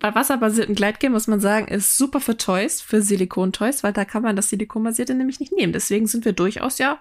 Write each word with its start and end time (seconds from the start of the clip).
Bei 0.00 0.14
wasserbasierten 0.14 0.74
Gleitgel 0.74 1.10
muss 1.10 1.26
man 1.26 1.40
sagen, 1.40 1.68
ist 1.68 1.98
super 1.98 2.20
für 2.20 2.36
Toys, 2.36 2.80
für 2.80 3.02
Silikontoys, 3.02 3.82
weil 3.82 3.92
da 3.92 4.04
kann 4.04 4.22
man 4.22 4.34
das 4.34 4.48
Silikonbasierte 4.48 5.14
nämlich 5.14 5.40
nicht 5.40 5.52
nehmen. 5.52 5.72
Deswegen 5.72 6.06
sind 6.06 6.24
wir 6.24 6.32
durchaus 6.32 6.78
ja 6.78 7.00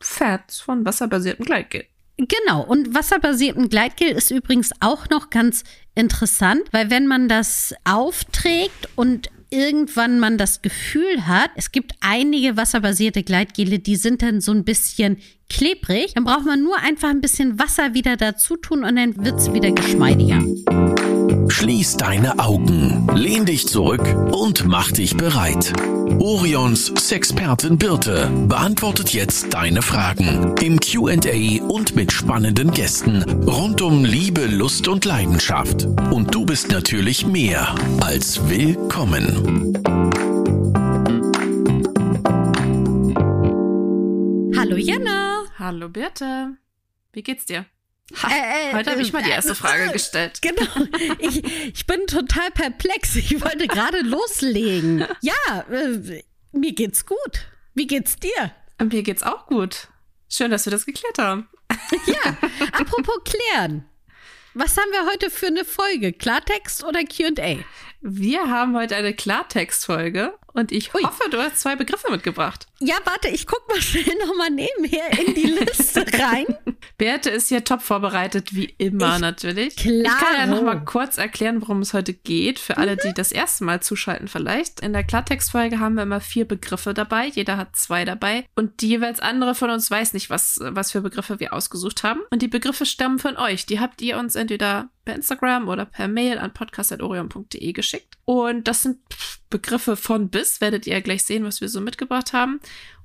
Fans 0.00 0.60
von 0.60 0.84
wasserbasiertem 0.84 1.44
Gleitgel. 1.44 1.84
Genau, 2.18 2.62
und 2.64 2.94
wasserbasierten 2.94 3.68
Gleitgel 3.68 4.08
ist 4.08 4.30
übrigens 4.30 4.72
auch 4.80 5.08
noch 5.08 5.30
ganz 5.30 5.62
interessant, 5.94 6.62
weil 6.72 6.90
wenn 6.90 7.06
man 7.06 7.28
das 7.28 7.74
aufträgt 7.84 8.88
und 8.96 9.30
irgendwann 9.50 10.18
man 10.18 10.36
das 10.36 10.60
Gefühl 10.60 11.26
hat, 11.26 11.50
es 11.54 11.72
gibt 11.72 11.92
einige 12.00 12.56
wasserbasierte 12.56 13.22
Gleitgele, 13.22 13.78
die 13.78 13.96
sind 13.96 14.20
dann 14.22 14.40
so 14.40 14.52
ein 14.52 14.64
bisschen 14.64 15.18
klebrig, 15.48 16.14
dann 16.14 16.24
braucht 16.24 16.44
man 16.44 16.62
nur 16.62 16.76
einfach 16.78 17.08
ein 17.08 17.20
bisschen 17.20 17.58
Wasser 17.58 17.94
wieder 17.94 18.16
dazu 18.16 18.56
tun 18.56 18.84
und 18.84 18.96
dann 18.96 19.16
wird 19.24 19.38
es 19.38 19.52
wieder 19.52 19.70
geschmeidiger. 19.72 20.42
Schließ 21.50 21.96
deine 21.96 22.38
Augen, 22.38 23.08
lehn 23.14 23.44
dich 23.44 23.66
zurück 23.66 24.04
und 24.30 24.66
mach 24.66 24.92
dich 24.92 25.16
bereit. 25.16 25.72
Orions 26.20 26.92
Sexpertin 26.96 27.78
Birte 27.78 28.30
beantwortet 28.46 29.12
jetzt 29.12 29.52
deine 29.54 29.82
Fragen 29.82 30.54
im 30.60 30.78
QA 30.78 31.62
und 31.66 31.96
mit 31.96 32.12
spannenden 32.12 32.70
Gästen 32.70 33.22
rund 33.46 33.80
um 33.82 34.04
Liebe, 34.04 34.46
Lust 34.46 34.88
und 34.88 35.04
Leidenschaft. 35.04 35.86
Und 36.10 36.34
du 36.34 36.44
bist 36.44 36.70
natürlich 36.70 37.26
mehr 37.26 37.74
als 38.00 38.48
willkommen. 38.48 39.74
Hallo 44.56 44.76
Jana. 44.76 45.17
Hallo 45.58 45.88
Birte. 45.88 46.56
Wie 47.12 47.22
geht's 47.22 47.46
dir? 47.46 47.66
Ha, 48.22 48.28
Äh, 48.28 48.70
äh, 48.70 48.74
heute 48.74 48.90
habe 48.92 49.02
ich 49.02 49.12
mal 49.12 49.22
die 49.22 49.30
äh, 49.30 49.34
erste 49.34 49.54
Frage 49.54 49.90
gestellt. 49.92 50.40
Genau. 50.42 50.86
Ich, 51.18 51.44
ich 51.44 51.86
bin 51.86 52.06
total 52.06 52.50
perplex. 52.52 53.16
Ich 53.16 53.40
wollte 53.42 53.66
gerade 53.66 54.00
loslegen. 54.02 55.04
Ja, 55.20 55.60
äh, 55.70 56.22
mir 56.52 56.72
geht's 56.72 57.04
gut. 57.06 57.48
Wie 57.74 57.86
geht's 57.86 58.16
dir? 58.16 58.52
Mir 58.80 59.02
geht's 59.02 59.22
auch 59.22 59.46
gut. 59.46 59.88
Schön, 60.28 60.50
dass 60.50 60.64
wir 60.66 60.70
das 60.70 60.86
geklärt 60.86 61.18
haben. 61.18 61.48
Ja, 62.06 62.36
apropos 62.72 63.18
klären. 63.24 63.84
Was 64.60 64.76
haben 64.76 64.90
wir 64.90 65.06
heute 65.06 65.30
für 65.30 65.46
eine 65.46 65.64
Folge? 65.64 66.12
Klartext 66.12 66.82
oder 66.82 67.04
QA? 67.04 67.58
Wir 68.00 68.50
haben 68.50 68.76
heute 68.76 68.96
eine 68.96 69.14
Klartextfolge 69.14 70.34
und 70.52 70.72
ich 70.72 70.92
Hui. 70.92 71.00
hoffe, 71.04 71.30
du 71.30 71.38
hast 71.40 71.60
zwei 71.60 71.76
Begriffe 71.76 72.10
mitgebracht. 72.10 72.66
Ja, 72.80 72.96
warte, 73.04 73.28
ich 73.28 73.46
guck 73.46 73.68
mal 73.68 73.80
schnell 73.80 74.16
nochmal 74.26 74.50
nebenher 74.50 75.16
in 75.16 75.34
die 75.34 75.46
Liste 75.46 76.04
rein. 76.20 76.46
Beate 76.98 77.30
ist 77.30 77.48
hier 77.48 77.64
top 77.64 77.80
vorbereitet, 77.80 78.54
wie 78.54 78.74
immer 78.76 79.14
Ich- 79.14 79.20
natürlich. 79.20 79.76
Klaro. 79.76 80.02
Ich 80.02 80.08
kann 80.24 80.34
ja 80.36 80.46
noch 80.46 80.62
mal 80.62 80.84
kurz 80.84 81.16
erklären, 81.16 81.60
worum 81.62 81.80
es 81.80 81.94
heute 81.94 82.12
geht, 82.12 82.58
für 82.58 82.76
alle, 82.76 82.96
die 82.96 83.14
das 83.14 83.30
erste 83.32 83.64
Mal 83.64 83.80
zuschalten 83.80 84.26
vielleicht. 84.28 84.80
In 84.80 84.92
der 84.92 85.04
Klartextfolge 85.04 85.78
haben 85.78 85.94
wir 85.94 86.02
immer 86.02 86.20
vier 86.20 86.44
Begriffe 86.46 86.94
dabei, 86.94 87.28
jeder 87.28 87.56
hat 87.56 87.76
zwei 87.76 88.04
dabei 88.04 88.44
und 88.56 88.80
die 88.82 88.88
jeweils 88.88 89.20
andere 89.20 89.54
von 89.54 89.70
uns 89.70 89.90
weiß 89.90 90.12
nicht, 90.12 90.28
was, 90.28 90.58
was 90.60 90.90
für 90.92 91.00
Begriffe 91.00 91.38
wir 91.40 91.52
ausgesucht 91.52 92.02
haben. 92.02 92.20
Und 92.30 92.42
die 92.42 92.48
Begriffe 92.48 92.84
stammen 92.84 93.18
von 93.20 93.36
euch. 93.36 93.64
Die 93.64 93.78
habt 93.80 94.02
ihr 94.02 94.18
uns 94.18 94.34
entweder 94.34 94.90
per 95.04 95.14
Instagram 95.14 95.68
oder 95.68 95.84
per 95.86 96.08
Mail 96.08 96.38
an 96.38 96.52
podcast.orion.de 96.52 97.72
geschickt. 97.72 98.18
Und 98.24 98.66
das 98.68 98.82
sind 98.82 98.98
Begriffe 99.50 99.96
von 99.96 100.28
bis, 100.28 100.60
werdet 100.60 100.86
ihr 100.86 101.00
gleich 101.00 101.22
sehen, 101.22 101.44
was 101.44 101.60
wir 101.60 101.68
so 101.68 101.80
mitgebracht 101.80 102.32
haben. 102.32 102.60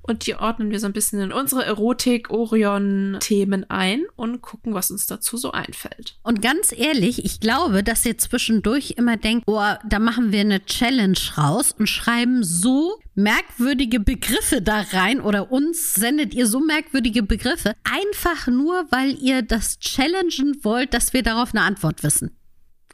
Und 0.06 0.26
die 0.26 0.34
ordnen 0.34 0.70
wir 0.70 0.80
so 0.80 0.86
ein 0.86 0.92
bisschen 0.92 1.20
in 1.20 1.32
unsere 1.32 1.64
Erotik-Orion-Themen 1.64 3.70
ein 3.70 4.04
und 4.16 4.42
gucken, 4.42 4.74
was 4.74 4.90
uns 4.90 5.06
dazu 5.06 5.38
so 5.38 5.52
einfällt. 5.52 6.18
Und 6.22 6.42
ganz 6.42 6.72
ehrlich, 6.72 7.24
ich 7.24 7.40
glaube, 7.40 7.82
dass 7.82 8.04
ihr 8.04 8.18
zwischendurch 8.18 8.94
immer 8.98 9.16
denkt, 9.16 9.44
oh, 9.46 9.62
da 9.88 9.98
machen 9.98 10.30
wir 10.30 10.40
eine 10.40 10.64
Challenge 10.66 11.18
raus 11.38 11.74
und 11.78 11.88
schreiben 11.88 12.44
so 12.44 12.98
merkwürdige 13.14 13.98
Begriffe 13.98 14.60
da 14.60 14.84
rein 14.92 15.20
oder 15.20 15.50
uns 15.50 15.94
sendet 15.94 16.34
ihr 16.34 16.46
so 16.46 16.60
merkwürdige 16.60 17.22
Begriffe, 17.22 17.74
einfach 17.84 18.46
nur, 18.46 18.86
weil 18.90 19.16
ihr 19.18 19.42
das 19.42 19.78
challengen 19.78 20.58
wollt, 20.62 20.92
dass 20.92 21.14
wir 21.14 21.22
darauf 21.22 21.54
eine 21.54 21.62
Antwort 21.62 22.02
wissen. 22.02 22.36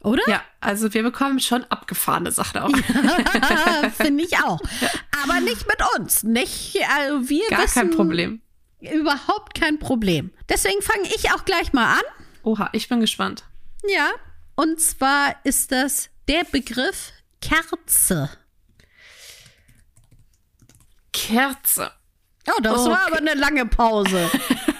Oder? 0.03 0.23
Ja, 0.27 0.41
also 0.61 0.93
wir 0.93 1.03
bekommen 1.03 1.39
schon 1.39 1.63
abgefahrene 1.65 2.31
Sachen 2.31 2.59
auch. 2.59 2.71
Finde 3.97 4.23
ich 4.23 4.37
auch. 4.39 4.59
Aber 5.23 5.39
nicht 5.41 5.67
mit 5.67 5.77
uns. 5.97 6.23
Nicht, 6.23 6.77
also 6.95 7.29
wir 7.29 7.47
Gar 7.49 7.63
wissen 7.63 7.73
kein 7.73 7.91
Problem. 7.91 8.41
Überhaupt 8.79 9.53
kein 9.53 9.77
Problem. 9.77 10.31
Deswegen 10.49 10.81
fange 10.81 11.07
ich 11.15 11.31
auch 11.31 11.45
gleich 11.45 11.71
mal 11.71 11.93
an. 11.93 12.01
Oha, 12.43 12.69
ich 12.73 12.89
bin 12.89 12.99
gespannt. 12.99 13.43
Ja. 13.87 14.09
Und 14.55 14.81
zwar 14.81 15.35
ist 15.43 15.71
das 15.71 16.09
der 16.27 16.45
Begriff 16.45 17.11
Kerze. 17.39 18.29
Kerze. 21.13 21.91
Oh, 22.47 22.61
das 22.61 22.85
war 22.85 23.05
aber 23.05 23.17
eine 23.17 23.35
lange 23.35 23.67
Pause. 23.67 24.31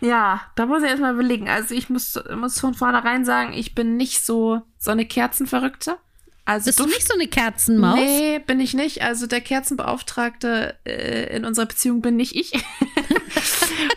Ja, 0.00 0.42
da 0.54 0.66
muss 0.66 0.82
ich 0.82 0.88
erstmal 0.88 1.14
überlegen. 1.14 1.48
Also 1.48 1.74
ich 1.74 1.88
muss, 1.90 2.18
muss 2.36 2.60
von 2.60 2.74
vornherein 2.74 3.24
sagen, 3.24 3.52
ich 3.52 3.74
bin 3.74 3.96
nicht 3.96 4.24
so, 4.24 4.62
so 4.78 4.90
eine 4.90 5.06
Kerzenverrückte. 5.06 5.96
Also 6.44 6.66
Bist 6.66 6.78
du 6.78 6.84
Duft- 6.84 6.94
nicht 6.94 7.06
so 7.08 7.14
eine 7.14 7.26
Kerzenmaus? 7.28 7.96
Nee, 7.96 8.38
bin 8.38 8.58
ich 8.60 8.72
nicht. 8.74 9.02
Also 9.02 9.26
der 9.26 9.40
Kerzenbeauftragte 9.42 10.76
äh, 10.86 11.36
in 11.36 11.44
unserer 11.44 11.66
Beziehung 11.66 12.00
bin 12.00 12.16
nicht 12.16 12.34
ich. 12.36 12.52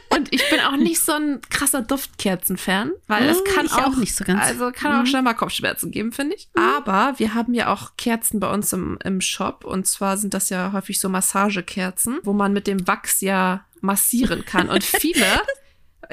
Und 0.10 0.34
ich 0.34 0.48
bin 0.50 0.60
auch 0.60 0.76
nicht 0.76 1.00
so 1.00 1.14
ein 1.14 1.40
krasser 1.50 1.82
Duftkerzen-Fan, 1.82 2.92
weil 3.08 3.30
es 3.30 3.38
Hm, 3.38 3.44
kann 3.56 3.66
ich 3.66 3.72
auch, 3.72 3.88
auch 3.88 3.96
nicht 3.96 4.14
so 4.16 4.26
ganz. 4.26 4.42
Also 4.44 4.72
kann 4.72 5.02
auch 5.02 5.06
schnell 5.06 5.22
mal 5.22 5.34
Kopfschmerzen 5.34 5.92
geben, 5.92 6.12
finde 6.12 6.36
ich. 6.36 6.50
Aber 6.54 7.14
wir 7.18 7.34
haben 7.34 7.54
ja 7.54 7.72
auch 7.72 7.92
Kerzen 7.98 8.40
bei 8.42 8.52
uns 8.52 8.74
im, 8.74 8.98
im 9.04 9.22
Shop. 9.22 9.64
Und 9.64 9.88
zwar 9.88 10.18
sind 10.18 10.34
das 10.34 10.50
ja 10.50 10.74
häufig 10.74 11.00
so 11.00 11.08
Massagekerzen, 11.08 12.20
wo 12.24 12.34
man 12.34 12.52
mit 12.52 12.68
dem 12.68 12.86
Wachs 12.88 13.22
ja 13.22 13.64
massieren 13.80 14.44
kann. 14.46 14.70
Und 14.70 14.84
viele, 14.84 15.26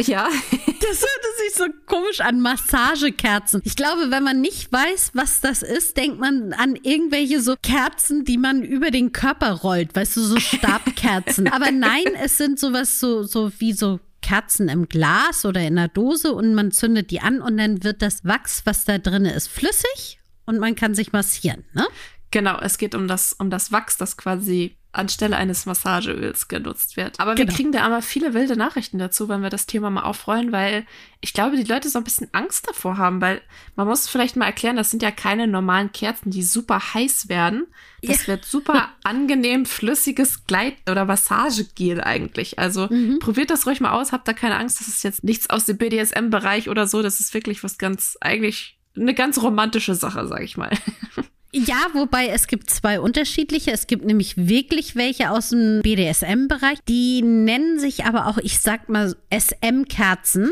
ja, 0.06 0.28
Das 0.81 1.00
hört 1.00 1.36
sich 1.44 1.54
so 1.54 1.64
komisch 1.86 2.20
an, 2.20 2.41
Massagekerzen. 2.41 3.60
Ich 3.64 3.76
glaube, 3.76 4.10
wenn 4.10 4.22
man 4.22 4.41
nicht 4.41 4.72
weiß, 4.72 5.10
was 5.14 5.41
das 5.41 5.62
ist, 5.62 5.97
denkt 5.97 6.19
man 6.19 6.53
an 6.53 6.76
irgendwelche 6.76 7.42
so 7.42 7.56
Kerzen, 7.60 8.25
die 8.25 8.38
man 8.38 8.62
über 8.62 8.91
den 8.91 9.12
Körper 9.12 9.53
rollt, 9.53 9.94
weißt 9.94 10.16
du, 10.16 10.22
so 10.22 10.41
Stabkerzen. 10.41 11.48
Aber 11.48 11.70
nein, 11.72 12.06
es 12.22 12.38
sind 12.38 12.59
sowas 12.59 13.00
so, 13.00 13.22
so 13.22 13.50
wie 13.59 13.72
so 13.72 14.00
Kerzen 14.22 14.69
im 14.69 14.88
Glas 14.88 15.44
oder 15.44 15.60
in 15.60 15.78
einer 15.78 15.88
Dose 15.88 16.32
und 16.32 16.54
man 16.54 16.70
zündet 16.70 17.10
die 17.10 17.20
an 17.20 17.41
und 17.41 17.56
dann 17.59 17.84
wird 17.84 18.00
das 18.00 18.25
Wachs, 18.25 18.62
was 18.65 18.84
da 18.84 18.98
drin 18.98 19.25
ist, 19.25 19.48
flüssig 19.48 20.20
und 20.47 20.59
man 20.59 20.75
kann 20.75 20.94
sich 20.94 21.12
massieren, 21.12 21.65
ne? 21.75 21.86
Genau, 22.30 22.59
es 22.60 22.76
geht 22.78 22.94
um 22.94 23.09
das, 23.09 23.32
um 23.32 23.48
das 23.48 23.72
Wachs, 23.72 23.97
das 23.97 24.16
quasi 24.16 24.76
anstelle 24.98 25.36
eines 25.36 25.64
Massageöls 25.64 26.48
genutzt 26.48 26.97
wird. 26.97 27.19
Aber 27.20 27.36
wir 27.36 27.44
Genau. 27.47 27.56
kriegen 27.56 27.72
da 27.72 27.86
immer 27.86 28.03
viele 28.03 28.34
wilde 28.34 28.56
Nachrichten 28.56 28.98
dazu, 28.98 29.28
wenn 29.28 29.42
wir 29.42 29.50
das 29.50 29.66
Thema 29.66 29.88
mal 29.91 30.03
aufrollen, 30.03 30.53
weil 30.53 30.84
ich 31.20 31.32
glaube, 31.32 31.56
die 31.56 31.64
Leute 31.64 31.88
so 31.88 31.98
ein 31.98 32.04
bisschen 32.04 32.28
Angst 32.32 32.69
davor 32.69 32.98
haben, 32.98 33.20
weil 33.20 33.41
man 33.76 33.86
muss 33.88 34.09
vielleicht 34.09 34.36
mal 34.36 34.44
erklären, 34.47 34.76
das 34.76 34.91
sind 34.91 35.03
ja 35.03 35.10
keine 35.10 35.47
normalen 35.47 35.91
Kerzen, 35.92 36.31
die 36.31 36.42
super 36.42 36.94
heiß 36.94 37.28
werden. 37.28 37.66
Das 38.03 38.28
wird 38.28 38.44
super 38.44 38.88
angenehm 39.04 39.64
flüssiges 39.66 40.44
Gleit- 40.47 40.88
oder 40.91 41.04
Massagegel 41.04 42.03
eigentlich. 42.03 42.59
Also 42.59 42.88
probiert 43.20 43.50
das 43.50 43.66
ruhig 43.66 43.80
mal 43.80 43.92
aus, 43.92 44.12
habt 44.12 44.28
da 44.28 44.32
keine 44.32 44.56
Angst, 44.56 44.80
das 44.80 44.88
ist 44.88 45.03
jetzt 45.04 45.25
nichts 45.25 45.48
aus 45.50 45.65
dem 45.65 45.78
BDSM-Bereich 45.78 46.69
oder 46.69 46.86
so, 46.86 47.03
das 47.03 47.20
ist 47.20 47.34
wirklich 47.34 47.65
was 47.65 47.78
ganz, 47.78 48.16
eigentlich 48.20 48.78
eine 48.97 49.15
ganz 49.15 49.41
romantische 49.42 49.94
Sache, 49.94 50.26
sag 50.26 50.42
ich 50.42 50.56
mal. 50.56 50.70
Ja, 51.53 51.86
wobei 51.94 52.28
es 52.28 52.47
gibt 52.47 52.69
zwei 52.69 53.00
unterschiedliche. 53.00 53.72
Es 53.72 53.86
gibt 53.86 54.04
nämlich 54.04 54.36
wirklich 54.36 54.97
welche 54.97 55.31
aus 55.31 55.48
dem 55.50 55.81
BDSM-Bereich. 55.82 56.78
Die 56.88 57.22
nennen 57.22 57.78
sich 57.78 58.04
aber 58.04 58.26
auch, 58.26 58.38
ich 58.38 58.60
sag 58.60 58.88
mal, 58.88 59.16
SM-Kerzen. 59.32 60.50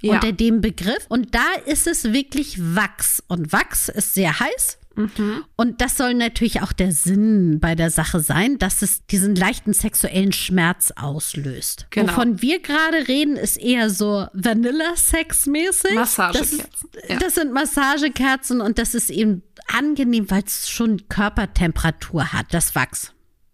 Ja. 0.00 0.14
Unter 0.14 0.32
dem 0.32 0.60
Begriff. 0.60 1.06
Und 1.08 1.32
da 1.32 1.46
ist 1.66 1.86
es 1.86 2.12
wirklich 2.12 2.58
Wachs. 2.58 3.22
Und 3.28 3.52
Wachs 3.52 3.88
ist 3.88 4.14
sehr 4.14 4.40
heiß. 4.40 4.78
Mhm. 4.94 5.44
Und 5.56 5.80
das 5.80 5.96
soll 5.96 6.14
natürlich 6.14 6.60
auch 6.62 6.72
der 6.72 6.92
Sinn 6.92 7.60
bei 7.60 7.74
der 7.74 7.90
Sache 7.90 8.20
sein, 8.20 8.58
dass 8.58 8.82
es 8.82 9.06
diesen 9.06 9.34
leichten 9.34 9.72
sexuellen 9.72 10.32
Schmerz 10.32 10.92
auslöst. 10.94 11.86
Genau. 11.90 12.12
Wovon 12.12 12.42
wir 12.42 12.60
gerade 12.60 13.08
reden, 13.08 13.36
ist 13.36 13.56
eher 13.58 13.90
so 13.90 14.26
Vanilla-Sex-mäßig. 14.32 15.94
Massagekerzen, 15.94 16.58
Das, 16.92 17.08
ja. 17.08 17.16
das 17.16 17.34
sind 17.34 17.52
Massagekerzen 17.52 18.60
und 18.60 18.78
das 18.78 18.94
ist 18.94 19.10
eben 19.10 19.42
angenehm, 19.66 20.30
weil 20.30 20.42
es 20.44 20.68
schon 20.68 21.08
Körpertemperatur 21.08 22.32
hat, 22.32 22.46
das 22.50 22.74
Wachs. 22.74 23.12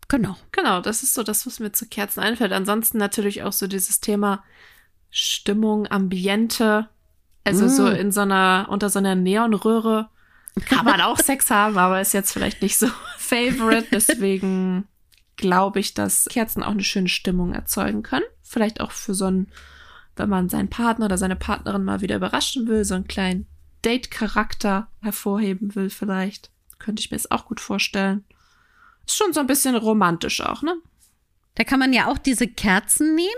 Genau. 0.09 0.37
Genau, 0.53 0.81
das 0.81 1.03
ist 1.03 1.15
so 1.15 1.23
das, 1.23 1.47
was 1.47 1.61
mir 1.61 1.71
zu 1.73 1.87
Kerzen 1.87 2.21
einfällt. 2.21 2.53
Ansonsten 2.53 2.99
natürlich 2.99 3.43
auch 3.43 3.53
so 3.53 3.67
dieses 3.67 4.01
Thema 4.01 4.43
Stimmung, 5.11 5.87
Ambiente. 5.91 6.89
Also 7.45 7.67
Mm. 7.67 7.69
so 7.69 7.87
in 7.89 8.13
so 8.13 8.23
einer, 8.23 8.67
unter 8.71 8.91
so 8.91 8.99
einer 8.99 9.15
Neonröhre 9.15 10.09
kann 10.67 10.85
man 10.85 11.01
auch 11.01 11.19
Sex 11.23 11.51
haben, 11.51 11.79
aber 11.79 12.01
ist 12.01 12.15
jetzt 12.15 12.33
vielleicht 12.33 12.63
nicht 12.63 12.79
so 12.79 12.89
favorite. 13.19 13.89
Deswegen 13.91 14.87
glaube 15.37 15.81
ich, 15.81 15.95
dass 15.95 16.27
Kerzen 16.31 16.63
auch 16.63 16.73
eine 16.73 16.85
schöne 16.85 17.09
Stimmung 17.09 17.53
erzeugen 17.53 18.03
können. 18.03 18.25
Vielleicht 18.43 18.81
auch 18.81 18.93
für 18.93 19.15
so 19.15 19.27
einen, 19.27 19.49
wenn 20.17 20.29
man 20.29 20.49
seinen 20.49 20.71
Partner 20.71 21.07
oder 21.07 21.19
seine 21.19 21.37
Partnerin 21.37 21.85
mal 21.85 22.01
wieder 22.01 22.17
überraschen 22.17 22.67
will, 22.67 22.85
so 22.85 22.95
einen 22.95 23.09
kleinen 23.09 23.47
Date-Charakter 23.85 24.89
hervorheben 25.01 25.75
will, 25.75 25.91
vielleicht. 25.91 26.51
Könnte 26.79 27.01
ich 27.01 27.11
mir 27.11 27.17
das 27.17 27.31
auch 27.31 27.47
gut 27.47 27.61
vorstellen. 27.61 28.25
Ist 29.07 29.17
schon 29.17 29.33
so 29.33 29.41
ein 29.41 29.47
bisschen 29.47 29.75
romantisch 29.75 30.41
auch, 30.41 30.63
ne? 30.63 30.75
Da 31.55 31.65
kann 31.65 31.81
man 31.81 31.93
ja 31.93 32.07
auch 32.07 32.19
diese 32.19 32.47
Kerzen 32.47 33.17
nehmen 33.17 33.29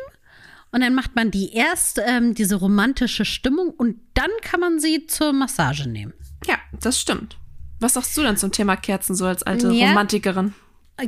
und 0.72 0.82
dann 0.82 0.94
macht 0.94 1.16
man 1.16 1.30
die 1.30 1.52
erst 1.52 2.00
ähm, 2.04 2.34
diese 2.34 2.56
romantische 2.56 3.24
Stimmung 3.24 3.70
und 3.70 3.98
dann 4.14 4.30
kann 4.42 4.60
man 4.60 4.78
sie 4.78 5.06
zur 5.06 5.32
Massage 5.32 5.88
nehmen. 5.88 6.12
Ja, 6.46 6.56
das 6.80 6.98
stimmt. 7.00 7.36
Was 7.80 7.94
sagst 7.94 8.16
du 8.16 8.22
denn 8.22 8.36
zum 8.36 8.52
Thema 8.52 8.76
Kerzen 8.76 9.14
so 9.14 9.26
als 9.26 9.42
alte 9.42 9.70
Ja. 9.72 9.88
Romantikerin? 9.88 10.54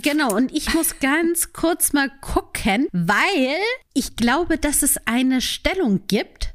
Genau, 0.01 0.35
und 0.35 0.51
ich 0.55 0.73
muss 0.73 0.99
ganz 1.01 1.53
kurz 1.53 1.93
mal 1.93 2.11
gucken, 2.23 2.89
weil 2.93 3.57
ich 3.93 4.17
glaube, 4.17 4.57
dass 4.57 4.83
es 4.83 4.97
eine 5.07 5.43
Stellung 5.43 6.07
gibt, 6.07 6.55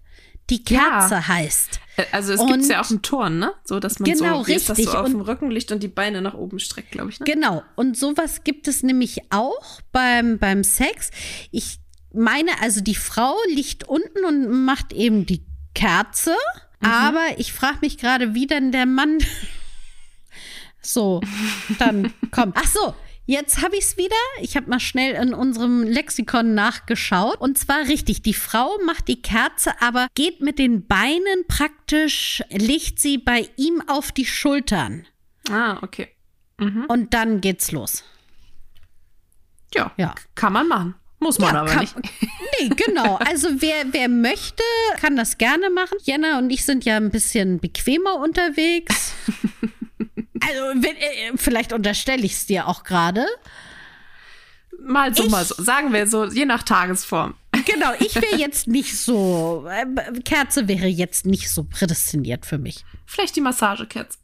die 0.50 0.64
Kerze 0.64 1.16
Ja. 1.16 1.28
heißt. 1.28 1.80
Äh, 1.98 2.06
Also 2.12 2.34
es 2.34 2.44
gibt 2.46 2.66
ja 2.66 2.82
auch 2.82 2.90
im 2.90 3.02
Turn, 3.04 3.38
ne? 3.38 3.54
So, 3.64 3.80
dass 3.80 4.00
man 4.00 4.10
Genau, 4.10 4.40
so, 4.44 4.48
wie 4.48 4.54
ist 4.54 4.70
das 4.70 4.78
richtig. 4.78 4.94
so 4.94 4.98
auf 5.00 5.06
Und- 5.06 5.12
dem 5.12 5.22
Rücken 5.22 5.52
liegt 5.52 5.72
und 5.72 5.84
die 5.84 5.88
Beine 5.88 6.22
nach 6.22 6.34
oben 6.36 6.58
streckt, 6.60 6.92
glaube 6.92 7.10
ich, 7.12 7.20
ne? 7.20 7.26
Genau, 7.26 7.64
und 7.76 7.96
sowas 7.98 8.44
gibt 8.44 8.68
es 8.68 8.82
nämlich 8.82 9.20
auch 9.32 9.82
beim, 9.92 10.40
beim 10.40 10.64
Sex. 10.64 11.12
Ich 11.52 11.80
meine, 12.14 12.50
also 12.62 12.82
die 12.82 12.96
Frau 12.96 13.36
liegt 13.54 13.84
unten 13.88 14.24
und 14.26 14.66
macht 14.66 14.94
eben 14.94 15.26
die 15.28 15.46
Kerze, 15.76 16.36
aber 16.82 17.26
ich 17.38 17.54
frage 17.54 17.80
mich 17.82 17.98
gerade, 17.98 18.34
wie 18.34 18.48
denn 18.48 18.72
der 18.72 18.86
Mann 18.86 19.20
so 20.82 21.22
dann 21.80 22.14
kommt. 22.32 22.56
Ach 22.58 22.68
so. 22.68 22.96
Jetzt 23.30 23.62
habe 23.62 23.76
ich 23.76 23.84
es 23.84 23.98
wieder. 23.98 24.16
Ich 24.40 24.56
habe 24.56 24.70
mal 24.70 24.80
schnell 24.80 25.14
in 25.22 25.34
unserem 25.34 25.84
Lexikon 25.84 26.54
nachgeschaut. 26.54 27.42
Und 27.42 27.58
zwar 27.58 27.80
richtig, 27.90 28.22
die 28.22 28.34
Frau 28.34 28.78
macht 28.86 29.10
die 29.10 29.22
Kerze, 29.22 29.74
aber 29.82 30.08
geht 30.16 30.40
mit 30.40 30.58
den 30.60 30.88
Beinen 30.88 31.46
praktisch, 31.50 32.42
legt 32.50 33.02
sie 33.02 33.18
bei 33.18 33.50
ihm 33.58 33.84
auf 33.88 34.14
die 34.14 34.26
Schultern. 34.26 35.06
Ah, 35.50 35.78
okay. 35.82 36.08
Mhm. 36.58 36.86
Und 36.88 37.14
dann 37.14 37.42
geht's 37.42 37.74
los. 37.74 38.06
Ja, 39.76 39.92
Ja. 39.98 40.16
kann 40.36 40.54
man 40.54 40.70
machen. 40.70 40.96
Muss 41.20 41.40
man 41.40 41.54
Ja, 41.56 41.62
aber 41.62 41.70
kann- 41.72 41.80
nicht. 41.80 41.96
Nee, 42.60 42.70
genau. 42.70 43.16
Also 43.16 43.50
wer, 43.60 43.86
wer 43.92 44.08
möchte, 44.08 44.64
kann 45.00 45.16
das 45.16 45.38
gerne 45.38 45.70
machen. 45.70 45.98
Jenna 46.04 46.38
und 46.38 46.50
ich 46.52 46.64
sind 46.64 46.86
ja 46.86 46.98
ein 46.98 47.10
bisschen 47.10 47.60
bequemer 47.60 48.16
unterwegs. 48.16 49.14
Also 50.40 50.62
wenn, 50.82 50.96
äh, 50.96 51.36
vielleicht 51.36 51.74
unterstelle 51.74 52.24
ich 52.24 52.34
es 52.34 52.46
dir 52.46 52.68
auch 52.68 52.84
gerade. 52.84 53.26
Mal 54.80 55.14
so, 55.16 55.24
Ich- 55.24 55.32
mal 55.32 55.44
so. 55.44 55.56
Sagen 55.62 55.92
wir 55.92 56.06
so, 56.08 56.26
je 56.26 56.46
nach 56.46 56.62
Tagesform. 56.64 57.34
Genau, 57.66 57.92
ich 58.00 58.16
wäre 58.16 58.36
jetzt 58.38 58.68
nicht 58.68 58.96
so, 58.98 59.68
äh, 59.68 59.86
Kerze 60.22 60.68
wäre 60.68 60.86
jetzt 60.88 61.26
nicht 61.26 61.50
so 61.50 61.64
prädestiniert 61.64 62.46
für 62.46 62.60
mich. 62.60 62.86
Vielleicht 63.08 63.36
die 63.36 63.42
Massagekerze. 63.42 64.20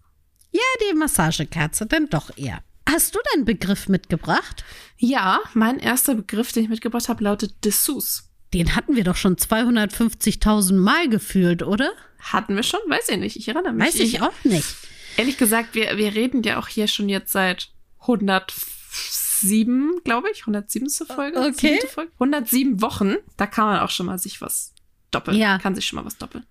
Ja, 0.52 0.62
die 0.90 0.96
Massagekerze 0.96 1.88
dann 1.88 2.08
doch 2.10 2.30
eher. 2.38 2.62
Hast 2.90 3.16
du 3.16 3.20
deinen 3.34 3.46
Begriff 3.46 3.88
mitgebracht? 3.88 4.64
Ja, 4.98 5.40
mein 5.54 5.80
erster 5.80 6.16
Begriff, 6.16 6.52
den 6.52 6.64
ich 6.64 6.70
mitgebracht 6.70 7.10
habe, 7.10 7.24
lautet 7.24 7.64
Dessous. 7.64 8.30
Den 8.54 8.76
hatten 8.76 8.96
wir 8.96 9.04
doch 9.04 9.16
schon 9.16 9.36
250.000 9.36 10.76
Mal 10.76 11.10
gefühlt, 11.10 11.64
oder? 11.64 11.92
Hatten 12.20 12.56
wir 12.56 12.64
schon? 12.64 12.80
Weiß 12.88 13.10
ich 13.10 13.18
nicht. 13.18 13.36
Ich 13.36 13.48
erinnere 13.48 13.74
mich. 13.74 13.88
Weiß 13.88 14.00
ich 14.00 14.22
auch 14.22 14.34
nicht. 14.44 14.76
Ehrlich 15.18 15.38
gesagt, 15.38 15.76
wir, 15.76 15.98
wir 15.98 16.14
reden 16.14 16.44
ja 16.44 16.60
auch 16.60 16.68
hier 16.68 16.88
schon 16.88 17.10
jetzt 17.10 17.32
seit 17.32 17.70
107, 18.02 20.02
glaube 20.04 20.30
ich. 20.32 20.42
107. 20.42 20.90
Folge. 21.08 21.40
Okay. 21.40 21.80
Folge. 21.88 22.12
107 22.14 22.82
Wochen. 22.82 23.16
Da 23.38 23.48
kann 23.48 23.66
man 23.66 23.80
auch 23.80 23.90
schon 23.90 24.06
mal 24.06 24.20
sich 24.20 24.42
was 24.42 24.74
doppeln. 25.12 25.38
Ja. 25.38 25.58
Kann 25.58 25.76
sich 25.76 25.86
schon 25.86 25.98
mal 25.98 26.06
was 26.06 26.18
doppeln. 26.18 26.46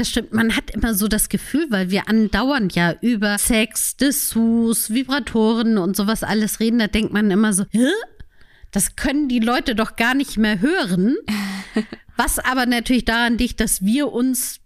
Das 0.00 0.08
stimmt, 0.08 0.32
man 0.32 0.56
hat 0.56 0.70
immer 0.70 0.94
so 0.94 1.08
das 1.08 1.28
Gefühl, 1.28 1.66
weil 1.68 1.90
wir 1.90 2.08
andauernd 2.08 2.74
ja 2.74 2.94
über 3.02 3.36
Sex, 3.36 3.98
Dessous, 3.98 4.88
Vibratoren 4.88 5.76
und 5.76 5.94
sowas 5.94 6.22
alles 6.22 6.58
reden, 6.58 6.78
da 6.78 6.86
denkt 6.86 7.12
man 7.12 7.30
immer 7.30 7.52
so, 7.52 7.66
Hä? 7.70 7.84
das 8.70 8.96
können 8.96 9.28
die 9.28 9.40
Leute 9.40 9.74
doch 9.74 9.96
gar 9.96 10.14
nicht 10.14 10.38
mehr 10.38 10.58
hören. 10.62 11.18
Was 12.16 12.38
aber 12.38 12.64
natürlich 12.64 13.04
daran 13.04 13.36
liegt, 13.36 13.60
dass 13.60 13.84
wir 13.84 14.10
uns 14.10 14.60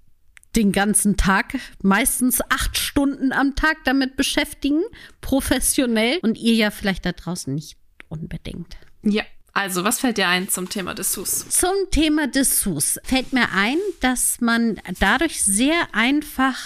den 0.54 0.70
ganzen 0.70 1.16
Tag, 1.16 1.56
meistens 1.82 2.40
acht 2.40 2.78
Stunden 2.78 3.32
am 3.32 3.56
Tag 3.56 3.78
damit 3.84 4.14
beschäftigen, 4.14 4.82
professionell 5.20 6.20
und 6.22 6.38
ihr 6.38 6.54
ja 6.54 6.70
vielleicht 6.70 7.04
da 7.06 7.10
draußen 7.10 7.52
nicht 7.52 7.76
unbedingt. 8.08 8.76
Ja. 9.02 9.24
Also, 9.54 9.84
was 9.84 10.00
fällt 10.00 10.18
dir 10.18 10.26
ein 10.26 10.48
zum 10.48 10.68
Thema 10.68 10.94
Dessous? 10.94 11.48
Zum 11.48 11.74
Thema 11.92 12.26
Dessous 12.26 12.98
fällt 13.04 13.32
mir 13.32 13.52
ein, 13.54 13.78
dass 14.00 14.40
man 14.40 14.80
dadurch 14.98 15.44
sehr 15.44 15.74
einfach 15.92 16.58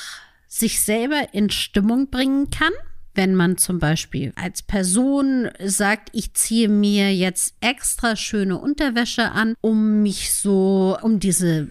sich 0.49 0.81
selber 0.81 1.35
in 1.35 1.50
Stimmung 1.50 2.08
bringen 2.08 2.49
kann. 2.50 2.73
Wenn 3.14 3.35
man 3.35 3.58
zum 3.58 3.79
Beispiel 3.79 4.32
als 4.37 4.62
Person 4.62 5.50
sagt, 5.62 6.08
ich 6.12 6.32
ziehe 6.32 6.70
mir 6.70 7.14
jetzt 7.14 7.55
extra 7.61 8.17
schöne 8.17 8.58
Unterwäsche 8.58 9.32
an, 9.32 9.55
um 9.61 10.02
mich 10.02 10.32
so, 10.32 10.96
um 11.02 11.20
diese 11.20 11.69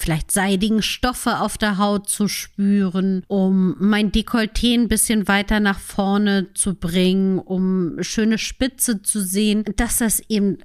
vielleicht 0.00 0.30
seidigen 0.30 0.82
Stoffe 0.82 1.40
auf 1.40 1.58
der 1.58 1.78
Haut 1.78 2.08
zu 2.08 2.28
spüren, 2.28 3.24
um 3.28 3.76
mein 3.78 4.12
Dekolleté 4.12 4.74
ein 4.74 4.88
bisschen 4.88 5.28
weiter 5.28 5.60
nach 5.60 5.78
vorne 5.78 6.52
zu 6.54 6.74
bringen, 6.74 7.38
um 7.38 8.02
schöne 8.02 8.38
Spitze 8.38 9.02
zu 9.02 9.20
sehen, 9.20 9.64
dass 9.76 9.98
das 9.98 10.20
eben 10.28 10.58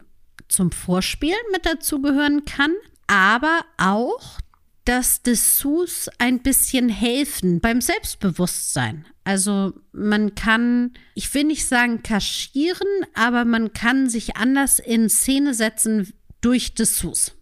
zum 0.48 0.72
Vorspiel 0.72 1.36
mit 1.52 1.66
dazugehören 1.66 2.46
kann, 2.46 2.72
aber 3.08 3.62
auch, 3.78 4.40
dass 4.86 5.24
Dessous 5.24 6.10
ein 6.20 6.42
bisschen 6.42 6.90
helfen 6.90 7.60
beim 7.60 7.82
Selbstbewusstsein. 7.82 9.06
Also 9.24 9.74
man 9.92 10.36
kann, 10.36 10.94
ich 11.16 11.34
will 11.34 11.46
nicht 11.46 11.68
sagen 11.68 12.04
kaschieren, 12.04 12.88
aber 13.16 13.44
man 13.46 13.74
kann 13.74 14.08
sich 14.08 14.38
anders 14.38 14.78
in 14.78 15.10
Szene 15.10 15.56
setzen 15.56 16.14
durch 16.42 16.76
Dessous. 16.76 17.34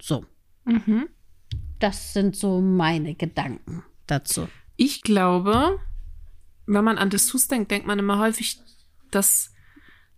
So. 0.00 0.24
Mhm. 0.64 1.08
Das 1.78 2.12
sind 2.12 2.36
so 2.36 2.60
meine 2.60 3.14
Gedanken 3.14 3.84
dazu. 4.06 4.48
Ich 4.76 5.02
glaube, 5.02 5.78
wenn 6.66 6.84
man 6.84 6.98
an 6.98 7.10
Dessous 7.10 7.48
denkt, 7.48 7.70
denkt 7.70 7.86
man 7.86 7.98
immer 7.98 8.18
häufig, 8.18 8.60
dass 9.10 9.52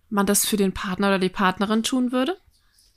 man 0.09 0.25
das 0.25 0.45
für 0.45 0.57
den 0.57 0.73
Partner 0.73 1.07
oder 1.07 1.19
die 1.19 1.29
Partnerin 1.29 1.83
tun 1.83 2.11
würde. 2.11 2.37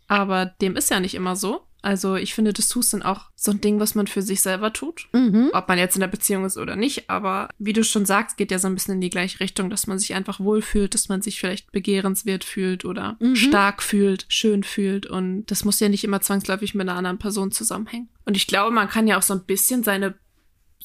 Aber 0.08 0.46
dem 0.46 0.76
ist 0.76 0.90
ja 0.90 1.00
nicht 1.00 1.14
immer 1.14 1.36
so. 1.36 1.66
Also 1.82 2.14
ich 2.14 2.32
finde, 2.32 2.52
Dessous 2.52 2.90
sind 2.90 3.04
auch 3.04 3.26
so 3.34 3.50
ein 3.50 3.60
Ding, 3.60 3.80
was 3.80 3.94
man 3.96 4.06
für 4.06 4.22
sich 4.22 4.40
selber 4.40 4.72
tut. 4.72 5.08
Mhm. 5.12 5.50
Ob 5.52 5.68
man 5.68 5.78
jetzt 5.78 5.96
in 5.96 6.00
der 6.00 6.06
Beziehung 6.08 6.44
ist 6.44 6.56
oder 6.56 6.76
nicht. 6.76 7.10
Aber 7.10 7.48
wie 7.58 7.72
du 7.72 7.82
schon 7.82 8.06
sagst, 8.06 8.36
geht 8.36 8.52
ja 8.52 8.58
so 8.60 8.68
ein 8.68 8.74
bisschen 8.74 8.94
in 8.94 9.00
die 9.00 9.10
gleiche 9.10 9.40
Richtung, 9.40 9.68
dass 9.68 9.88
man 9.88 9.98
sich 9.98 10.14
einfach 10.14 10.38
wohlfühlt, 10.38 10.94
dass 10.94 11.08
man 11.08 11.22
sich 11.22 11.40
vielleicht 11.40 11.72
begehrenswert 11.72 12.44
fühlt 12.44 12.84
oder 12.84 13.16
Mhm. 13.20 13.34
stark 13.36 13.82
fühlt, 13.82 14.26
schön 14.28 14.62
fühlt. 14.62 15.06
Und 15.06 15.46
das 15.46 15.64
muss 15.64 15.80
ja 15.80 15.88
nicht 15.88 16.04
immer 16.04 16.20
zwangsläufig 16.20 16.74
mit 16.74 16.88
einer 16.88 16.96
anderen 16.96 17.18
Person 17.18 17.50
zusammenhängen. 17.50 18.08
Und 18.24 18.36
ich 18.36 18.46
glaube, 18.46 18.70
man 18.72 18.88
kann 18.88 19.08
ja 19.08 19.18
auch 19.18 19.22
so 19.22 19.34
ein 19.34 19.44
bisschen 19.44 19.82
seine 19.82 20.14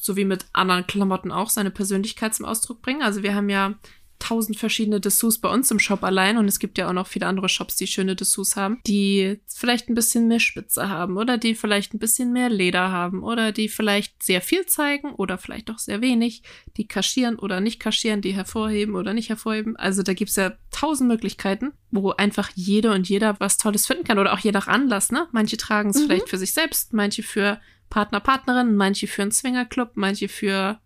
so 0.00 0.16
wie 0.16 0.24
mit 0.24 0.46
anderen 0.52 0.86
Klamotten 0.86 1.32
auch, 1.32 1.50
seine 1.50 1.72
Persönlichkeit 1.72 2.32
zum 2.34 2.46
Ausdruck 2.46 2.82
bringen. 2.82 3.02
Also 3.02 3.24
wir 3.24 3.34
haben 3.34 3.48
ja 3.48 3.74
tausend 4.18 4.58
verschiedene 4.58 5.00
Dessous 5.00 5.38
bei 5.38 5.48
uns 5.48 5.70
im 5.70 5.78
Shop 5.78 6.02
allein 6.04 6.38
und 6.38 6.46
es 6.48 6.58
gibt 6.58 6.76
ja 6.78 6.88
auch 6.88 6.92
noch 6.92 7.06
viele 7.06 7.26
andere 7.26 7.48
Shops, 7.48 7.76
die 7.76 7.86
schöne 7.86 8.16
Dessous 8.16 8.56
haben, 8.56 8.80
die 8.86 9.40
vielleicht 9.46 9.88
ein 9.88 9.94
bisschen 9.94 10.28
mehr 10.28 10.40
Spitze 10.40 10.88
haben 10.88 11.16
oder 11.16 11.38
die 11.38 11.54
vielleicht 11.54 11.94
ein 11.94 11.98
bisschen 11.98 12.32
mehr 12.32 12.48
Leder 12.50 12.90
haben 12.90 13.22
oder 13.22 13.52
die 13.52 13.68
vielleicht 13.68 14.22
sehr 14.22 14.40
viel 14.40 14.66
zeigen 14.66 15.12
oder 15.14 15.38
vielleicht 15.38 15.70
auch 15.70 15.78
sehr 15.78 16.00
wenig, 16.00 16.42
die 16.76 16.86
kaschieren 16.86 17.38
oder 17.38 17.60
nicht 17.60 17.80
kaschieren, 17.80 18.20
die 18.20 18.32
hervorheben 18.32 18.94
oder 18.96 19.14
nicht 19.14 19.28
hervorheben. 19.28 19.76
Also 19.76 20.02
da 20.02 20.14
gibt's 20.14 20.36
ja 20.36 20.52
tausend 20.70 21.08
Möglichkeiten, 21.08 21.72
wo 21.90 22.10
einfach 22.10 22.50
jede 22.54 22.92
und 22.92 23.08
jeder 23.08 23.38
was 23.40 23.56
Tolles 23.58 23.86
finden 23.86 24.04
kann 24.04 24.18
oder 24.18 24.32
auch 24.32 24.38
je 24.40 24.52
nach 24.52 24.68
Anlass, 24.68 25.10
ne? 25.12 25.28
Manche 25.32 25.56
tragen 25.56 25.90
es 25.90 25.96
Mhm. 26.00 26.06
vielleicht 26.06 26.28
für 26.28 26.38
sich 26.38 26.52
selbst, 26.52 26.92
manche 26.92 27.22
für 27.22 27.60
Partner, 27.90 28.20
Partnerin, 28.20 28.76
manche 28.76 29.06
für 29.06 29.22
einen 29.22 29.32
Swingerclub, 29.32 29.92
manche 29.94 30.28
für 30.28 30.78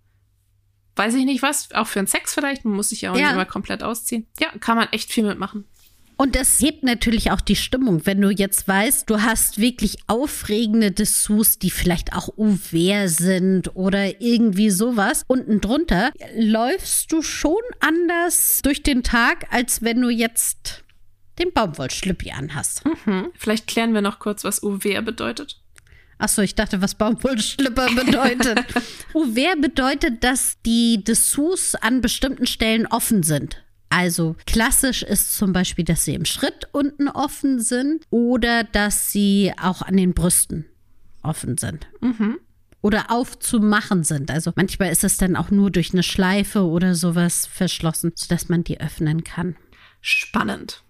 weiß 0.97 1.15
ich 1.15 1.25
nicht 1.25 1.43
was, 1.43 1.73
auch 1.73 1.87
für 1.87 1.99
einen 2.01 2.09
Sex 2.09 2.35
vielleicht. 2.35 2.65
Man 2.65 2.75
muss 2.75 2.91
sich 2.91 3.03
ja 3.03 3.13
auch 3.13 3.17
Ja. 3.17 3.27
nicht 3.27 3.33
immer 3.35 3.45
komplett 3.47 3.83
ausziehen. 3.83 4.27
Ja, 4.41 4.49
kann 4.59 4.77
man 4.77 4.89
echt 4.93 5.11
viel 5.13 5.25
mitmachen. 5.25 5.65
Und 6.19 6.37
das 6.37 6.61
hebt 6.61 6.85
natürlich 6.85 7.31
auch 7.33 7.41
die 7.41 7.57
Stimmung, 7.57 8.07
wenn 8.07 8.21
du 8.21 8.31
jetzt 8.31 8.69
weißt, 8.69 9.09
du 9.11 9.23
hast 9.23 9.59
wirklich 9.59 9.97
aufregende 10.07 10.93
Dessous, 10.93 11.59
die 11.59 11.71
vielleicht 11.71 12.13
auch 12.13 12.29
Ouvert 12.37 13.09
sind 13.11 13.75
oder 13.75 14.21
irgendwie 14.21 14.71
sowas. 14.71 15.25
Unten 15.27 15.61
drunter 15.61 16.13
läufst 16.37 17.11
du 17.11 17.23
schon 17.23 17.57
anders 17.81 18.61
durch 18.63 18.83
den 18.83 19.03
Tag, 19.03 19.47
als 19.51 19.83
wenn 19.83 20.01
du 20.01 20.11
jetzt 20.11 20.85
den 21.39 21.53
Baumwollschlüppi 21.53 22.31
anhast. 22.31 22.83
Hm. 23.05 23.31
Vielleicht 23.35 23.67
klären 23.67 23.95
wir 23.95 24.03
noch 24.03 24.19
kurz, 24.19 24.45
was 24.45 24.63
UVR 24.63 25.03
bedeutet. 25.03 25.62
Achso, 26.23 26.41
ich 26.41 26.55
dachte, 26.55 26.81
was 26.81 26.95
Baumwollschlipper 26.95 27.89
bedeutet. 27.97 28.61
Ouvert 29.13 29.61
bedeutet, 29.61 30.23
dass 30.23 30.57
die 30.65 31.03
Dessous 31.03 31.75
an 31.75 32.01
bestimmten 32.01 32.47
Stellen 32.47 32.87
offen 32.87 33.25
sind. 33.25 33.65
Also 33.89 34.37
klassisch 34.47 35.03
ist 35.03 35.37
zum 35.37 35.53
Beispiel, 35.53 35.85
dass 35.85 36.05
sie 36.05 36.15
im 36.15 36.25
Schritt 36.25 36.69
unten 36.71 37.09
offen 37.09 37.59
sind 37.59 38.07
oder 38.11 38.63
dass 38.63 39.11
sie 39.11 39.53
auch 39.61 39.83
an 39.83 39.97
den 39.97 40.15
Brüsten 40.15 40.65
offen 41.25 41.59
sind. 41.59 41.89
Mhm. 42.01 42.39
oder 42.83 43.11
aufzumachen 43.11 44.05
sind. 44.05 44.31
Also 44.31 44.53
manchmal 44.55 44.93
ist 44.93 45.03
es 45.03 45.17
dann 45.17 45.35
auch 45.35 45.51
nur 45.51 45.73
durch 45.73 45.93
eine 45.93 46.05
Schleife 46.05 46.65
oder 46.65 46.95
sowas 46.95 47.47
verschlossen, 47.47 48.13
sodass 48.15 48.49
man 48.49 48.63
die 48.63 48.81
öffnen 48.81 49.25
kann. 49.25 49.57
Spannend. 50.01 50.85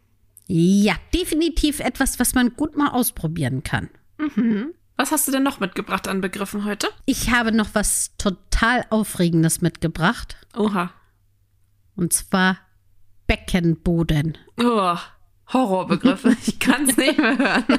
Ja, 0.47 0.95
definitiv 1.15 1.81
etwas, 1.81 2.19
was 2.19 2.35
man 2.35 2.55
gut 2.55 2.77
mal 2.77 2.91
ausprobieren 2.91 3.63
kann. 3.63 3.89
Mhm. 4.19 4.75
Was 5.03 5.11
hast 5.11 5.27
du 5.27 5.33
denn 5.33 5.43
noch 5.43 5.59
mitgebracht 5.59 6.07
an 6.07 6.21
Begriffen 6.21 6.65
heute? 6.65 6.87
Ich 7.07 7.31
habe 7.33 7.51
noch 7.51 7.71
was 7.73 8.13
total 8.19 8.85
Aufregendes 8.89 9.61
mitgebracht. 9.61 10.37
Oha. 10.57 10.93
Und 11.97 12.13
zwar 12.13 12.59
Beckenboden. 13.27 14.39
Oh, 14.61 14.97
Horrorbegriffe. 15.53 16.37
Ich 16.47 16.61
kann 16.61 16.89
es 16.89 16.97
nicht 16.97 17.19
mehr 17.19 17.37
hören. 17.37 17.65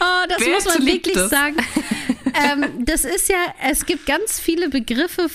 Oh, 0.00 0.26
das 0.28 0.40
Wer 0.40 0.54
muss 0.54 0.64
man 0.64 0.86
wirklich 0.86 1.16
es? 1.16 1.30
sagen. 1.30 1.56
Ähm, 2.34 2.84
das 2.84 3.04
ist 3.04 3.28
ja, 3.28 3.54
es 3.68 3.86
gibt 3.86 4.06
ganz 4.06 4.38
viele 4.38 4.68
Begriffe, 4.68 5.28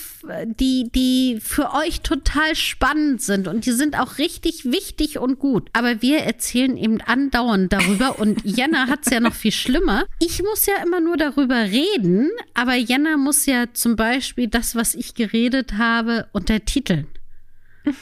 die, 0.45 0.89
die 0.93 1.39
für 1.41 1.73
euch 1.73 2.01
total 2.01 2.55
spannend 2.55 3.21
sind 3.21 3.47
und 3.47 3.65
die 3.65 3.71
sind 3.71 3.99
auch 3.99 4.17
richtig 4.17 4.65
wichtig 4.65 5.19
und 5.19 5.39
gut. 5.39 5.69
Aber 5.73 6.01
wir 6.01 6.19
erzählen 6.19 6.77
eben 6.77 7.01
andauernd 7.01 7.71
darüber 7.71 8.19
und 8.19 8.41
Jenna 8.43 8.87
hat 8.87 9.01
es 9.05 9.11
ja 9.11 9.19
noch 9.19 9.33
viel 9.33 9.51
schlimmer. 9.51 10.05
Ich 10.19 10.41
muss 10.41 10.65
ja 10.65 10.75
immer 10.83 10.99
nur 10.99 11.17
darüber 11.17 11.55
reden, 11.55 12.29
aber 12.53 12.75
Jenna 12.75 13.17
muss 13.17 13.45
ja 13.45 13.65
zum 13.73 13.95
Beispiel 13.95 14.47
das, 14.47 14.75
was 14.75 14.95
ich 14.95 15.15
geredet 15.15 15.73
habe, 15.73 16.27
untertiteln. 16.31 17.07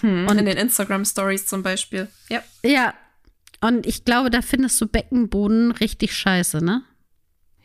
Und 0.03 0.37
in 0.37 0.45
den 0.45 0.57
Instagram 0.57 1.05
Stories 1.05 1.47
zum 1.47 1.63
Beispiel. 1.63 2.07
Ja. 2.29 2.43
Ja. 2.63 2.93
Und 3.61 3.85
ich 3.85 4.05
glaube, 4.05 4.29
da 4.29 4.41
findest 4.41 4.79
du 4.81 4.87
Beckenboden 4.87 5.71
richtig 5.71 6.15
scheiße, 6.15 6.63
ne? 6.63 6.83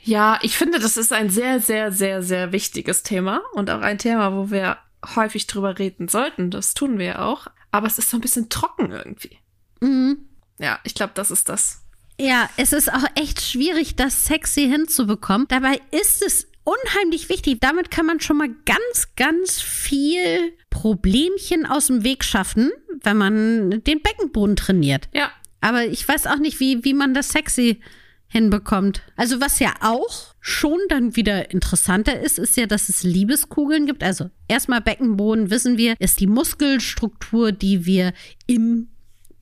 Ja, 0.07 0.39
ich 0.43 0.57
finde, 0.57 0.79
das 0.79 0.97
ist 0.97 1.13
ein 1.13 1.31
sehr, 1.31 1.59
sehr, 1.59 1.91
sehr, 1.91 2.23
sehr 2.23 2.53
wichtiges 2.53 3.03
Thema 3.03 3.43
und 3.55 3.71
auch 3.71 3.81
ein 3.81 3.99
Thema, 3.99 4.33
wo 4.37 4.53
wir 4.53 4.79
häufig 5.17 5.49
drüber 5.49 5.81
reden 5.81 6.07
sollten. 6.07 6.53
Das 6.53 6.75
tun 6.75 6.99
wir 6.99 7.07
ja 7.07 7.27
auch. 7.27 7.49
Aber 7.73 7.89
es 7.89 7.99
ist 7.99 8.11
so 8.11 8.17
ein 8.17 8.21
bisschen 8.21 8.49
trocken 8.49 8.93
irgendwie. 8.93 9.39
Mhm. 9.81 10.29
Ja, 10.59 10.79
ich 10.85 10.95
glaube, 10.95 11.13
das 11.15 11.33
ist 11.33 11.49
das. 11.49 11.83
Ja, 12.21 12.49
es 12.57 12.73
ist 12.73 12.91
auch 12.91 13.05
echt 13.17 13.43
schwierig, 13.43 13.97
das 13.97 14.27
sexy 14.27 14.69
hinzubekommen. 14.69 15.49
Dabei 15.49 15.81
ist 15.91 16.23
es 16.23 16.47
unheimlich 16.63 17.29
wichtig. 17.29 17.59
Damit 17.61 17.91
kann 17.91 18.07
man 18.07 18.21
schon 18.21 18.37
mal 18.37 18.49
ganz, 18.65 19.09
ganz 19.17 19.61
viel 19.61 20.53
Problemchen 20.71 21.67
aus 21.67 21.89
dem 21.89 22.05
Weg 22.05 22.23
schaffen, 22.23 22.71
wenn 23.03 23.17
man 23.17 23.83
den 23.83 24.03
Beckenboden 24.03 24.55
trainiert. 24.55 25.09
Ja. 25.13 25.33
Aber 25.61 25.85
ich 25.85 26.07
weiß 26.07 26.29
auch 26.29 26.39
nicht, 26.39 26.61
wie, 26.61 26.85
wie 26.85 26.95
man 26.95 27.13
das 27.13 27.31
sexy 27.31 27.81
hinbekommt. 28.29 29.03
Also 29.17 29.41
was 29.41 29.59
ja 29.59 29.75
auch 29.81 30.35
schon 30.41 30.79
dann 30.89 31.17
wieder 31.17 31.51
interessanter 31.51 32.21
ist, 32.21 32.39
ist 32.39 32.57
ja, 32.57 32.67
dass 32.67 32.89
es 32.89 33.03
Liebeskugeln 33.03 33.87
gibt. 33.87 34.03
Also 34.03 34.31
erstmal 34.49 34.81
Beckenboden, 34.81 35.51
wissen 35.51 35.77
wir, 35.79 35.95
ist 35.99 36.21
die 36.21 36.27
Muskelstruktur, 36.27 37.53
die 37.53 37.87
wir 37.87 38.13
im 38.47 38.89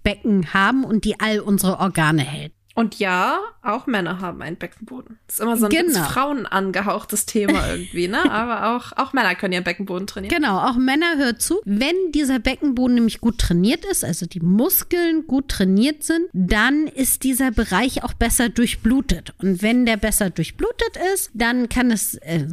Becken 0.02 0.52
haben 0.52 0.84
und 0.84 1.04
die 1.04 1.18
all 1.18 1.40
unsere 1.40 1.78
Organe 1.78 2.22
hält. 2.22 2.52
Und 2.76 2.98
ja, 2.98 3.38
auch 3.62 3.86
Männer 3.86 4.20
haben 4.20 4.42
einen 4.42 4.56
Beckenboden. 4.56 5.18
Das 5.28 5.36
ist 5.36 5.42
immer 5.42 5.56
so 5.56 5.66
ein 5.66 5.70
Genau. 5.70 6.02
Frauen 6.02 6.44
angehauchtes 6.44 7.24
Thema 7.24 7.68
irgendwie, 7.72 8.08
ne? 8.08 8.28
Aber 8.30 8.74
auch, 8.74 8.92
auch 8.96 9.12
Männer 9.12 9.36
können 9.36 9.52
ihren 9.52 9.62
Beckenboden 9.62 10.08
trainieren. 10.08 10.34
Genau, 10.34 10.58
auch 10.58 10.74
Männer 10.76 11.16
hört 11.16 11.40
zu. 11.40 11.60
Wenn 11.64 11.94
dieser 12.10 12.40
Beckenboden 12.40 12.96
nämlich 12.96 13.20
gut 13.20 13.38
trainiert 13.38 13.84
ist, 13.84 14.04
also 14.04 14.26
die 14.26 14.40
Muskeln 14.40 15.28
gut 15.28 15.48
trainiert 15.48 16.02
sind, 16.02 16.26
dann 16.32 16.88
ist 16.88 17.22
dieser 17.22 17.52
Bereich 17.52 18.02
auch 18.02 18.14
besser 18.14 18.48
durchblutet. 18.48 19.34
Und 19.38 19.62
wenn 19.62 19.86
der 19.86 19.96
besser 19.96 20.30
durchblutet 20.30 20.98
ist, 21.14 21.30
dann 21.32 21.68
kann 21.68 21.92
es 21.92 22.14
äh, 22.16 22.46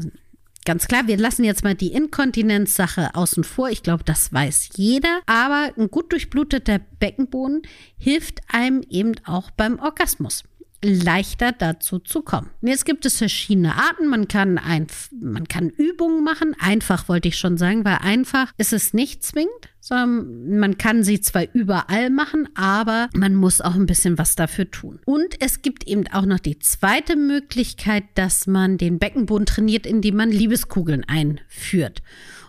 ganz 0.66 0.88
klar, 0.88 1.08
wir 1.08 1.18
lassen 1.18 1.44
jetzt 1.44 1.64
mal 1.64 1.76
die 1.76 1.94
Inkontinenzsache 1.94 3.16
außen 3.16 3.44
vor. 3.44 3.70
Ich 3.70 3.84
glaube, 3.84 4.04
das 4.04 4.32
weiß 4.32 4.70
jeder. 4.76 5.22
Aber 5.26 5.72
ein 5.78 5.90
gut 5.90 6.12
durchbluteter 6.12 6.80
Beckenboden 7.00 7.64
hilft 7.98 8.42
einem 8.48 8.84
eben 8.90 9.14
auch 9.26 9.52
beim 9.52 9.80
Orgasmus 9.80 10.44
leichter 10.84 11.52
dazu 11.52 12.00
zu 12.00 12.22
kommen. 12.22 12.50
Jetzt 12.62 12.86
gibt 12.86 13.06
es 13.06 13.18
verschiedene 13.18 13.76
Arten. 13.76 14.08
Man 14.08 14.28
kann, 14.28 14.58
ein, 14.58 14.88
man 15.20 15.48
kann 15.48 15.70
Übungen 15.70 16.24
machen. 16.24 16.56
Einfach 16.60 17.08
wollte 17.08 17.28
ich 17.28 17.38
schon 17.38 17.58
sagen, 17.58 17.86
weil 17.86 18.00
einfach 18.02 18.52
ist 18.58 18.74
es 18.74 18.94
nicht 18.94 19.24
zwingend, 19.24 19.52
sondern 19.80 20.60
man 20.60 20.78
kann 20.78 21.04
sie 21.04 21.22
zwar 21.22 21.44
überall 21.54 22.10
machen, 22.10 22.50
aber 22.56 23.10
man 23.14 23.36
muss 23.36 23.62
auch 23.62 23.76
ein 23.76 23.86
bisschen 23.86 24.18
was 24.18 24.36
dafür 24.36 24.70
tun. 24.70 25.00
Und 25.06 25.36
es 25.40 25.62
gibt 25.62 25.88
eben 25.88 26.08
auch 26.08 26.26
noch 26.26 26.40
die 26.40 26.60
zweite 26.60 27.16
Möglichkeit, 27.16 28.04
dass 28.16 28.48
man 28.48 28.78
den 28.78 29.00
Beckenboden 29.00 29.46
trainiert, 29.46 29.86
indem 29.86 30.16
man 30.16 30.32
Liebeskugeln 30.32 31.04
einführt 31.04 32.02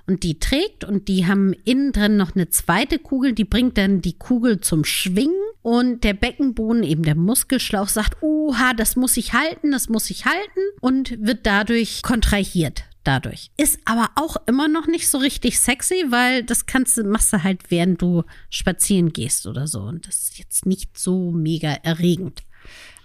und 0.07 0.23
die 0.25 0.39
trägt 0.39 0.85
und 0.85 1.09
die 1.09 1.27
haben 1.27 1.55
innen 1.65 1.93
drin 1.93 2.17
noch 2.17 2.35
eine 2.35 2.49
zweite 2.49 2.99
Kugel, 2.99 3.33
die 3.33 3.45
bringt 3.45 3.79
dann 3.79 4.03
die 4.03 4.19
Kugel 4.19 4.61
zum 4.61 4.85
Schwingen 4.85 5.41
und 5.63 6.05
der 6.05 6.15
Beckenboden, 6.15 6.83
eben 6.83 7.05
der 7.05 7.15
Muskelschlauch 7.15 7.89
sagt, 7.89 8.23
oha, 8.23 8.75
das 8.75 8.97
muss 8.97 9.17
ich 9.17 9.33
halten, 9.33 9.71
das 9.71 9.89
muss 9.89 10.11
ich 10.11 10.27
halten 10.27 10.61
und 10.81 11.17
wird 11.25 11.47
dadurch 11.47 12.03
kontrahiert. 12.03 12.85
Dadurch. 13.05 13.51
Ist 13.57 13.81
aber 13.85 14.11
auch 14.15 14.37
immer 14.47 14.69
noch 14.69 14.87
nicht 14.87 15.09
so 15.09 15.19
richtig 15.19 15.59
sexy, 15.59 16.05
weil 16.11 16.45
das 16.45 16.67
kannst 16.67 16.97
du, 16.97 17.03
machst 17.03 17.33
du 17.33 17.43
halt, 17.43 17.71
während 17.71 18.01
du 18.01 18.23
spazieren 18.49 19.13
gehst 19.13 19.47
oder 19.49 19.67
so. 19.67 19.81
Und 19.81 20.07
das 20.07 20.19
ist 20.23 20.39
jetzt 20.39 20.67
nicht 20.67 20.97
so 20.97 21.33
mega 21.33 21.73
erregend. 21.83 22.45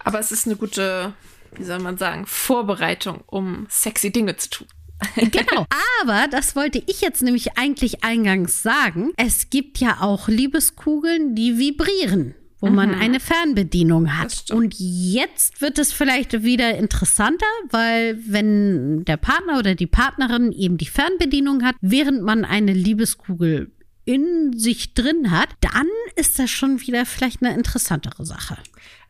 Aber 0.04 0.20
es 0.20 0.32
ist 0.32 0.46
eine 0.46 0.56
gute, 0.56 1.14
wie 1.56 1.64
soll 1.64 1.80
man 1.80 1.98
sagen, 1.98 2.28
Vorbereitung, 2.28 3.24
um 3.26 3.66
sexy 3.70 4.12
Dinge 4.12 4.38
zu 4.38 4.50
tun. 4.50 4.68
Genau. 5.16 5.66
Aber 6.02 6.28
das 6.28 6.56
wollte 6.56 6.82
ich 6.88 7.02
jetzt 7.02 7.22
nämlich 7.22 7.58
eigentlich 7.58 8.04
eingangs 8.04 8.64
sagen. 8.64 9.14
Es 9.18 9.50
gibt 9.50 9.78
ja 9.80 10.02
auch 10.02 10.28
Liebeskugeln, 10.28 11.36
die 11.36 11.58
vibrieren, 11.58 12.36
wo 12.60 12.68
man 12.68 12.96
eine 12.96 13.20
Fernbedienung 13.20 14.18
hat. 14.18 14.52
Und 14.52 14.76
jetzt 14.78 15.62
wird 15.62 15.78
es 15.78 15.94
vielleicht 15.94 16.44
wieder 16.44 16.76
interessanter, 16.78 17.46
weil 17.70 18.18
wenn 18.26 19.06
der 19.06 19.18
Partner 19.18 19.60
oder 19.60 19.76
die 19.76 19.88
Partnerin 19.88 20.52
eben 20.52 20.78
die 20.78 20.88
Fernbedienung 20.88 21.64
hat, 21.64 21.76
während 21.82 22.24
man 22.24 22.46
eine 22.46 22.74
Liebeskugel 22.74 23.72
in 24.06 24.58
sich 24.58 24.94
drin 24.94 25.32
hat, 25.32 25.50
dann 25.62 25.88
ist 26.16 26.40
das 26.40 26.50
schon 26.50 26.82
wieder 26.82 27.06
vielleicht 27.06 27.44
eine 27.44 27.54
interessantere 27.54 28.26
Sache. 28.26 28.58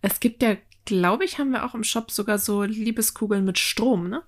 Es 0.01 0.19
gibt 0.19 0.41
ja, 0.41 0.57
glaube 0.85 1.23
ich, 1.23 1.37
haben 1.37 1.51
wir 1.51 1.63
auch 1.65 1.75
im 1.75 1.83
Shop 1.83 2.11
sogar 2.11 2.39
so 2.39 2.63
Liebeskugeln 2.63 3.45
mit 3.45 3.59
Strom, 3.59 4.09
ne? 4.09 4.23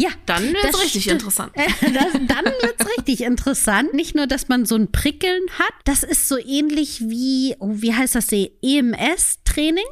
Ja, 0.00 0.10
Dann 0.26 0.44
wird 0.52 0.64
es 0.64 0.80
richtig 0.80 1.08
interessant. 1.08 1.52
Das, 1.56 2.12
dann 2.12 2.44
wird's 2.44 2.86
richtig 2.96 3.22
interessant. 3.22 3.94
Nicht 3.94 4.14
nur, 4.14 4.28
dass 4.28 4.48
man 4.48 4.64
so 4.64 4.76
ein 4.76 4.92
Prickeln 4.92 5.42
hat, 5.58 5.72
das 5.84 6.04
ist 6.04 6.28
so 6.28 6.38
ähnlich 6.38 7.00
wie, 7.00 7.56
oh, 7.58 7.72
wie 7.72 7.94
heißt 7.94 8.14
das, 8.14 8.30
EMS-Training? 8.32 9.84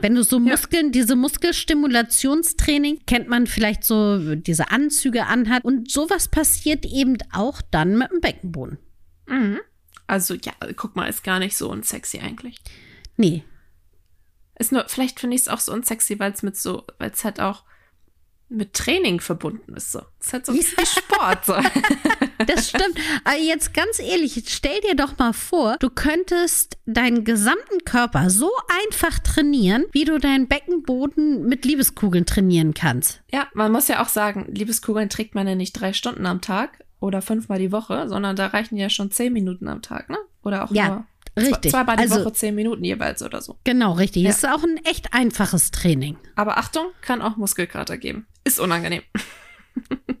Wenn 0.00 0.14
du 0.14 0.22
so 0.22 0.38
Muskeln, 0.38 0.92
diese 0.92 1.16
Muskelstimulationstraining, 1.16 3.00
kennt 3.06 3.28
man 3.28 3.46
vielleicht 3.46 3.84
so 3.84 4.36
diese 4.36 4.70
Anzüge 4.70 5.26
anhat. 5.26 5.64
Und 5.64 5.90
sowas 5.90 6.28
passiert 6.28 6.86
eben 6.86 7.18
auch 7.32 7.60
dann 7.60 7.98
mit 7.98 8.10
dem 8.10 8.20
Beckenboden. 8.20 8.78
Mhm. 9.26 9.58
Also 10.06 10.34
ja, 10.34 10.52
guck 10.76 10.96
mal, 10.96 11.08
ist 11.08 11.24
gar 11.24 11.38
nicht 11.38 11.56
so 11.56 11.68
unsexy 11.70 12.20
eigentlich. 12.20 12.60
Nee. 13.16 13.44
Ist 14.58 14.72
nur, 14.72 14.88
vielleicht 14.88 15.20
finde 15.20 15.36
ich 15.36 15.42
es 15.42 15.48
auch 15.48 15.60
so 15.60 15.72
unsexy, 15.72 16.18
weil 16.18 16.32
es 16.32 16.42
mit 16.42 16.56
so, 16.56 16.84
weil 16.98 17.10
es 17.10 17.24
halt 17.24 17.40
auch 17.40 17.64
mit 18.50 18.72
Training 18.72 19.20
verbunden 19.20 19.74
ist. 19.74 19.92
So. 19.92 20.00
Es 20.20 20.26
ist 20.28 20.32
halt 20.32 20.46
so 20.46 20.52
ein 20.52 20.58
bisschen 20.58 20.86
Sport. 20.86 21.44
So. 21.44 21.54
Das 22.46 22.68
stimmt. 22.68 22.94
Aber 23.24 23.36
jetzt 23.36 23.74
ganz 23.74 23.98
ehrlich, 23.98 24.40
stell 24.46 24.80
dir 24.80 24.94
doch 24.94 25.18
mal 25.18 25.32
vor, 25.32 25.76
du 25.80 25.90
könntest 25.90 26.78
deinen 26.86 27.24
gesamten 27.24 27.84
Körper 27.84 28.30
so 28.30 28.48
einfach 28.84 29.18
trainieren, 29.18 29.84
wie 29.90 30.04
du 30.04 30.18
deinen 30.18 30.46
Beckenboden 30.46 31.46
mit 31.46 31.64
Liebeskugeln 31.64 32.26
trainieren 32.26 32.74
kannst. 32.74 33.20
Ja, 33.32 33.48
man 33.54 33.72
muss 33.72 33.88
ja 33.88 34.02
auch 34.02 34.08
sagen, 34.08 34.46
Liebeskugeln 34.54 35.10
trägt 35.10 35.34
man 35.34 35.48
ja 35.48 35.56
nicht 35.56 35.72
drei 35.72 35.92
Stunden 35.92 36.26
am 36.26 36.40
Tag 36.40 36.84
oder 37.00 37.22
fünfmal 37.22 37.58
die 37.58 37.72
Woche, 37.72 38.08
sondern 38.08 38.36
da 38.36 38.46
reichen 38.46 38.76
ja 38.76 38.88
schon 38.88 39.10
zehn 39.10 39.32
Minuten 39.32 39.66
am 39.68 39.82
Tag, 39.82 40.08
ne? 40.08 40.18
Oder 40.42 40.64
auch 40.64 40.70
Ja, 40.70 40.88
nur 40.88 41.06
richtig. 41.44 41.72
Zwei, 41.72 41.78
zweimal 41.84 41.96
die 41.96 42.02
Also- 42.04 42.24
Woche 42.24 42.32
zehn 42.34 42.54
Minuten 42.54 42.84
jeweils 42.84 43.20
oder 43.22 43.42
so. 43.42 43.58
Genau, 43.64 43.92
richtig. 43.94 44.22
Ja. 44.22 44.30
Ist 44.30 44.46
auch 44.48 44.62
ein 44.62 44.78
echt 44.84 45.12
einfaches 45.12 45.72
Training. 45.72 46.16
Aber 46.36 46.56
Achtung, 46.56 46.86
kann 47.00 47.20
auch 47.20 47.36
Muskelkater 47.36 47.98
geben. 47.98 48.26
Ist 48.48 48.60
unangenehm. 48.60 49.02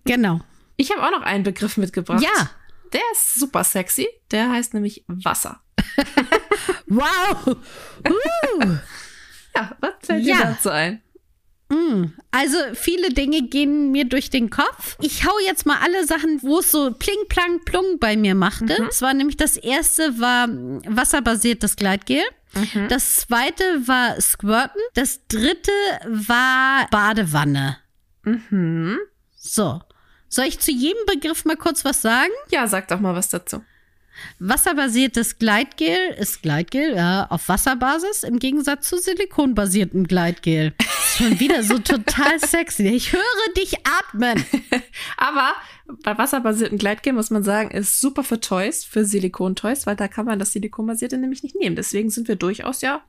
Genau. 0.04 0.40
Ich 0.76 0.90
habe 0.92 1.02
auch 1.02 1.10
noch 1.10 1.22
einen 1.22 1.42
Begriff 1.44 1.76
mitgebracht. 1.76 2.22
Ja. 2.22 2.50
Der 2.92 3.00
ist 3.12 3.34
super 3.40 3.64
sexy. 3.64 4.06
Der 4.30 4.50
heißt 4.50 4.72
nämlich 4.74 5.04
Wasser. 5.08 5.60
Wow. 6.86 7.46
Uh. 7.48 8.76
Ja, 9.54 9.76
was 9.80 9.90
fällt 10.02 10.24
Ja. 10.24 10.36
dir 10.36 10.44
dazu 10.44 10.70
ein? 10.70 11.02
Mm. 11.70 12.12
Also 12.30 12.56
viele 12.74 13.10
Dinge 13.10 13.42
gehen 13.42 13.90
mir 13.90 14.06
durch 14.06 14.30
den 14.30 14.48
Kopf. 14.48 14.96
Ich 15.02 15.26
hau 15.26 15.34
jetzt 15.44 15.66
mal 15.66 15.78
alle 15.82 16.06
Sachen, 16.06 16.40
wo 16.42 16.60
es 16.60 16.70
so 16.70 16.92
pling, 16.92 17.28
plang, 17.28 17.62
plung 17.66 17.98
bei 17.98 18.16
mir 18.16 18.34
machte. 18.34 18.86
Es 18.88 19.02
war 19.02 19.12
nämlich 19.12 19.36
das 19.36 19.56
erste 19.58 20.18
war 20.18 20.48
wasserbasiertes 20.48 21.76
Gleitgel. 21.76 22.22
Das 22.88 23.16
zweite 23.16 23.62
war 23.86 24.18
Squirten. 24.20 24.80
Das 24.94 25.20
dritte 25.28 25.72
war 26.06 26.86
Badewanne. 26.90 27.76
Mhm. 28.22 28.98
So. 29.36 29.80
Soll 30.28 30.44
ich 30.44 30.58
zu 30.58 30.70
jedem 30.70 31.04
Begriff 31.06 31.44
mal 31.44 31.56
kurz 31.56 31.84
was 31.84 32.02
sagen? 32.02 32.32
Ja, 32.50 32.66
sag 32.66 32.88
doch 32.88 33.00
mal 33.00 33.14
was 33.14 33.28
dazu. 33.28 33.62
Wasserbasiertes 34.38 35.38
Gleitgel 35.38 36.10
ist 36.18 36.42
Gleitgel 36.42 36.96
ja, 36.96 37.26
auf 37.30 37.48
Wasserbasis 37.48 38.24
im 38.24 38.38
Gegensatz 38.38 38.88
zu 38.88 38.98
silikonbasiertem 38.98 40.06
Gleitgel. 40.06 40.74
Schon 41.16 41.40
wieder 41.40 41.62
so 41.62 41.78
total 41.78 42.38
sexy. 42.46 42.88
Ich 42.88 43.12
höre 43.12 43.54
dich 43.56 43.76
atmen. 43.86 44.44
Aber 45.16 45.54
bei 46.04 46.16
wasserbasierten 46.18 46.78
Gleitgel 46.78 47.12
muss 47.12 47.30
man 47.30 47.42
sagen, 47.42 47.70
ist 47.70 48.00
super 48.00 48.22
für 48.22 48.40
Toys, 48.40 48.84
für 48.84 49.04
Silikon-Toys, 49.04 49.86
weil 49.86 49.96
da 49.96 50.08
kann 50.08 50.26
man 50.26 50.38
das 50.38 50.52
Silikonbasierte 50.52 51.16
nämlich 51.16 51.42
nicht 51.42 51.56
nehmen. 51.56 51.76
Deswegen 51.76 52.10
sind 52.10 52.28
wir 52.28 52.36
durchaus 52.36 52.82
ja 52.82 53.02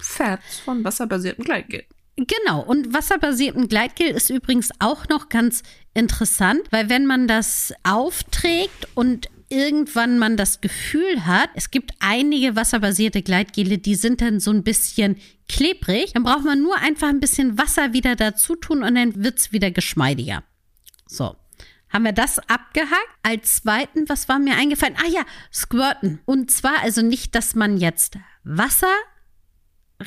Fans 0.00 0.60
von 0.64 0.84
wasserbasiertem 0.84 1.44
Gleitgel. 1.44 1.84
Genau, 2.26 2.62
und 2.62 2.92
wasserbasierten 2.92 3.68
Gleitgel 3.68 4.08
ist 4.08 4.28
übrigens 4.28 4.70
auch 4.80 5.08
noch 5.08 5.28
ganz 5.28 5.62
interessant, 5.94 6.62
weil 6.70 6.88
wenn 6.88 7.06
man 7.06 7.28
das 7.28 7.72
aufträgt 7.84 8.88
und 8.96 9.28
irgendwann 9.48 10.18
man 10.18 10.36
das 10.36 10.60
Gefühl 10.60 11.26
hat, 11.26 11.48
es 11.54 11.70
gibt 11.70 11.92
einige 12.00 12.56
wasserbasierte 12.56 13.22
Gleitgele, 13.22 13.78
die 13.78 13.94
sind 13.94 14.20
dann 14.20 14.40
so 14.40 14.50
ein 14.50 14.64
bisschen 14.64 15.16
klebrig, 15.48 16.12
dann 16.12 16.24
braucht 16.24 16.44
man 16.44 16.60
nur 16.60 16.76
einfach 16.78 17.08
ein 17.08 17.20
bisschen 17.20 17.56
Wasser 17.56 17.92
wieder 17.92 18.16
dazu 18.16 18.56
tun 18.56 18.82
und 18.82 18.96
dann 18.96 19.22
wird 19.22 19.38
es 19.38 19.52
wieder 19.52 19.70
geschmeidiger. 19.70 20.42
So. 21.06 21.36
Haben 21.90 22.04
wir 22.04 22.12
das 22.12 22.38
abgehakt? 22.40 23.08
Als 23.22 23.62
zweiten, 23.62 24.08
was 24.08 24.28
war 24.28 24.40
mir 24.40 24.56
eingefallen? 24.56 24.96
Ah 24.98 25.08
ja, 25.08 25.22
Squirten. 25.52 26.20
Und 26.26 26.50
zwar 26.50 26.82
also 26.82 27.00
nicht, 27.00 27.34
dass 27.34 27.54
man 27.54 27.78
jetzt 27.78 28.18
Wasser 28.42 28.92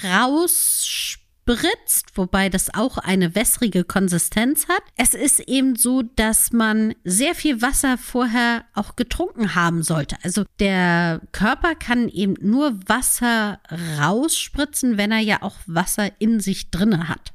rausspült 0.04 1.21
spritzt, 1.42 2.18
wobei 2.18 2.50
das 2.50 2.74
auch 2.74 2.98
eine 2.98 3.36
wässrige 3.36 3.84
Konsistenz 3.84 4.68
hat. 4.68 4.84
Es 4.96 5.14
ist 5.14 5.40
eben 5.42 5.76
so, 5.76 6.02
dass 6.02 6.52
man 6.52 6.94
sehr 7.04 7.36
viel 7.36 7.62
Wasser 7.62 7.98
vorher 7.98 8.66
auch 8.74 8.96
getrunken 8.96 9.56
haben 9.56 9.84
sollte. 9.84 10.18
Also 10.24 10.44
der 10.60 11.22
Körper 11.32 11.76
kann 11.76 12.10
eben 12.10 12.36
nur 12.42 12.80
Wasser 12.88 13.60
rausspritzen, 14.00 14.98
wenn 14.98 15.12
er 15.12 15.20
ja 15.20 15.42
auch 15.42 15.56
Wasser 15.66 16.12
in 16.20 16.40
sich 16.40 16.72
drinne 16.72 17.10
hat. 17.10 17.34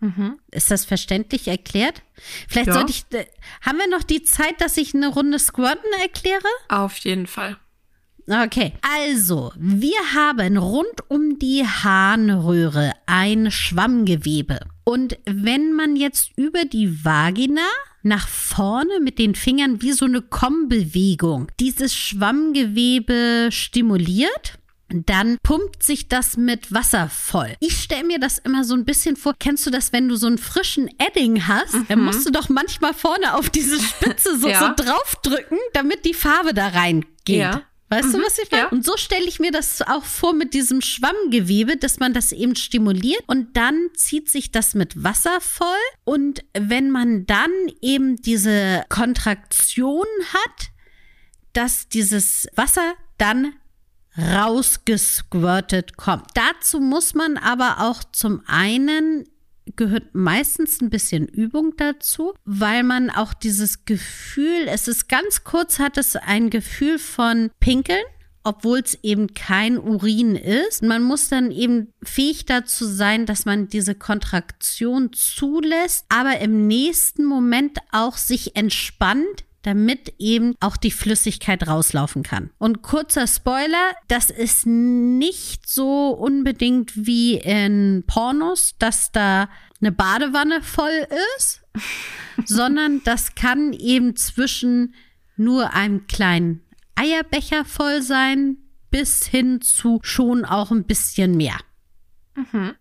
Mhm. 0.00 0.40
Ist 0.50 0.70
das 0.70 0.84
verständlich 0.84 1.46
erklärt? 1.46 2.02
Vielleicht 2.48 2.68
ja. 2.68 2.72
sollte 2.74 2.90
ich. 2.90 3.04
Äh, 3.12 3.26
haben 3.60 3.78
wir 3.78 3.88
noch 3.88 4.02
die 4.02 4.22
Zeit, 4.22 4.60
dass 4.60 4.76
ich 4.76 4.94
eine 4.94 5.06
Runde 5.06 5.38
Squirten 5.38 5.90
erkläre? 6.00 6.42
Auf 6.68 6.96
jeden 6.98 7.28
Fall. 7.28 7.56
Okay, 8.28 8.72
also 8.82 9.52
wir 9.56 9.98
haben 10.14 10.56
rund 10.56 11.08
um 11.08 11.38
die 11.38 11.66
Harnröhre 11.66 12.92
ein 13.06 13.50
Schwammgewebe. 13.50 14.60
Und 14.84 15.18
wenn 15.24 15.72
man 15.72 15.96
jetzt 15.96 16.30
über 16.36 16.64
die 16.64 17.04
Vagina 17.04 17.66
nach 18.02 18.28
vorne 18.28 19.00
mit 19.00 19.18
den 19.18 19.34
Fingern 19.34 19.82
wie 19.82 19.92
so 19.92 20.04
eine 20.04 20.22
Kommbewegung 20.22 21.48
dieses 21.60 21.94
Schwammgewebe 21.94 23.48
stimuliert, 23.50 24.58
dann 24.94 25.38
pumpt 25.42 25.82
sich 25.82 26.08
das 26.08 26.36
mit 26.36 26.72
Wasser 26.72 27.08
voll. 27.08 27.54
Ich 27.60 27.80
stelle 27.80 28.04
mir 28.04 28.18
das 28.18 28.38
immer 28.38 28.64
so 28.64 28.74
ein 28.74 28.84
bisschen 28.84 29.16
vor. 29.16 29.34
Kennst 29.38 29.66
du 29.66 29.70
das, 29.70 29.92
wenn 29.92 30.08
du 30.08 30.16
so 30.16 30.26
einen 30.26 30.38
frischen 30.38 30.90
Edding 30.98 31.46
hast? 31.46 31.74
Mhm. 31.74 31.86
Dann 31.88 32.00
musst 32.00 32.26
du 32.26 32.30
doch 32.30 32.48
manchmal 32.48 32.92
vorne 32.92 33.34
auf 33.34 33.48
diese 33.50 33.80
Spitze 33.80 34.38
so, 34.38 34.48
ja. 34.50 34.60
so 34.60 34.84
draufdrücken, 34.84 35.58
damit 35.72 36.04
die 36.04 36.14
Farbe 36.14 36.52
da 36.52 36.68
reingeht. 36.68 37.06
Ja. 37.28 37.62
Weißt 37.92 38.08
mhm, 38.08 38.12
du, 38.12 38.22
was 38.24 38.38
ich 38.38 38.50
meine? 38.50 38.64
Ja. 38.64 38.68
Und 38.70 38.86
so 38.86 38.96
stelle 38.96 39.26
ich 39.26 39.38
mir 39.38 39.50
das 39.50 39.82
auch 39.82 40.04
vor 40.04 40.32
mit 40.32 40.54
diesem 40.54 40.80
Schwammgewebe, 40.80 41.76
dass 41.76 41.98
man 42.00 42.14
das 42.14 42.32
eben 42.32 42.56
stimuliert 42.56 43.22
und 43.26 43.54
dann 43.54 43.88
zieht 43.94 44.30
sich 44.30 44.50
das 44.50 44.74
mit 44.74 45.04
Wasser 45.04 45.42
voll. 45.42 45.66
Und 46.04 46.42
wenn 46.54 46.90
man 46.90 47.26
dann 47.26 47.50
eben 47.82 48.16
diese 48.16 48.84
Kontraktion 48.88 50.06
hat, 50.32 50.70
dass 51.52 51.90
dieses 51.90 52.48
Wasser 52.56 52.94
dann 53.18 53.52
rausgesquirtet 54.16 55.98
kommt. 55.98 56.28
Dazu 56.32 56.80
muss 56.80 57.12
man 57.12 57.36
aber 57.36 57.80
auch 57.80 58.02
zum 58.12 58.42
einen 58.46 59.26
gehört 59.76 60.14
meistens 60.14 60.80
ein 60.80 60.90
bisschen 60.90 61.26
Übung 61.28 61.74
dazu, 61.76 62.34
weil 62.44 62.82
man 62.82 63.10
auch 63.10 63.34
dieses 63.34 63.84
Gefühl, 63.84 64.66
es 64.68 64.88
ist 64.88 65.08
ganz 65.08 65.44
kurz, 65.44 65.78
hat 65.78 65.98
es 65.98 66.16
ein 66.16 66.50
Gefühl 66.50 66.98
von 66.98 67.50
Pinkeln 67.60 68.04
obwohl 68.44 68.80
es 68.80 68.98
eben 69.02 69.34
kein 69.34 69.78
Urin 69.78 70.36
ist. 70.36 70.82
Man 70.82 71.02
muss 71.02 71.28
dann 71.28 71.50
eben 71.50 71.92
fähig 72.02 72.44
dazu 72.46 72.86
sein, 72.86 73.26
dass 73.26 73.44
man 73.44 73.68
diese 73.68 73.94
Kontraktion 73.94 75.12
zulässt, 75.12 76.06
aber 76.08 76.40
im 76.40 76.66
nächsten 76.66 77.24
Moment 77.24 77.78
auch 77.92 78.16
sich 78.16 78.56
entspannt, 78.56 79.44
damit 79.62 80.14
eben 80.18 80.54
auch 80.60 80.76
die 80.76 80.90
Flüssigkeit 80.90 81.66
rauslaufen 81.66 82.22
kann. 82.22 82.50
Und 82.58 82.82
kurzer 82.82 83.26
Spoiler, 83.26 83.94
das 84.08 84.30
ist 84.30 84.66
nicht 84.66 85.68
so 85.68 86.10
unbedingt 86.10 87.06
wie 87.06 87.36
in 87.36 88.04
Pornos, 88.06 88.74
dass 88.78 89.12
da 89.12 89.48
eine 89.80 89.92
Badewanne 89.92 90.62
voll 90.62 91.06
ist, 91.36 91.62
sondern 92.44 93.02
das 93.04 93.34
kann 93.34 93.72
eben 93.72 94.16
zwischen 94.16 94.94
nur 95.36 95.72
einem 95.72 96.06
kleinen 96.06 96.62
Eierbecher 96.94 97.64
voll 97.64 98.02
sein 98.02 98.58
bis 98.90 99.26
hin 99.26 99.60
zu 99.60 100.00
schon 100.02 100.44
auch 100.44 100.70
ein 100.70 100.84
bisschen 100.84 101.36
mehr. 101.36 101.56
Mhm. 102.34 102.74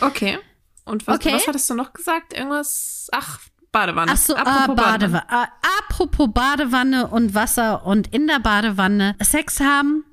Okay. 0.00 0.38
Und 0.84 1.06
was, 1.06 1.16
okay. 1.16 1.34
was 1.34 1.46
hattest 1.46 1.68
du 1.70 1.74
noch 1.74 1.92
gesagt? 1.92 2.32
Irgendwas? 2.32 3.08
Ach, 3.12 3.40
Badewanne. 3.72 4.12
Achso, 4.12 4.34
apropos, 4.34 4.74
äh, 4.74 4.74
Badewanne. 4.74 5.24
Badewanne. 5.28 5.44
Äh, 5.44 5.68
apropos 5.78 6.28
Badewanne 6.32 7.06
und 7.08 7.34
Wasser 7.34 7.86
und 7.86 8.12
in 8.12 8.26
der 8.26 8.40
Badewanne 8.40 9.16
Sex 9.20 9.60
haben. 9.60 10.04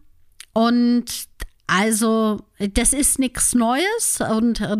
Und 0.53 1.27
also, 1.67 2.39
das 2.59 2.93
ist 2.93 3.19
nichts 3.19 3.53
Neues 3.53 4.21
und 4.21 4.61
äh, 4.61 4.77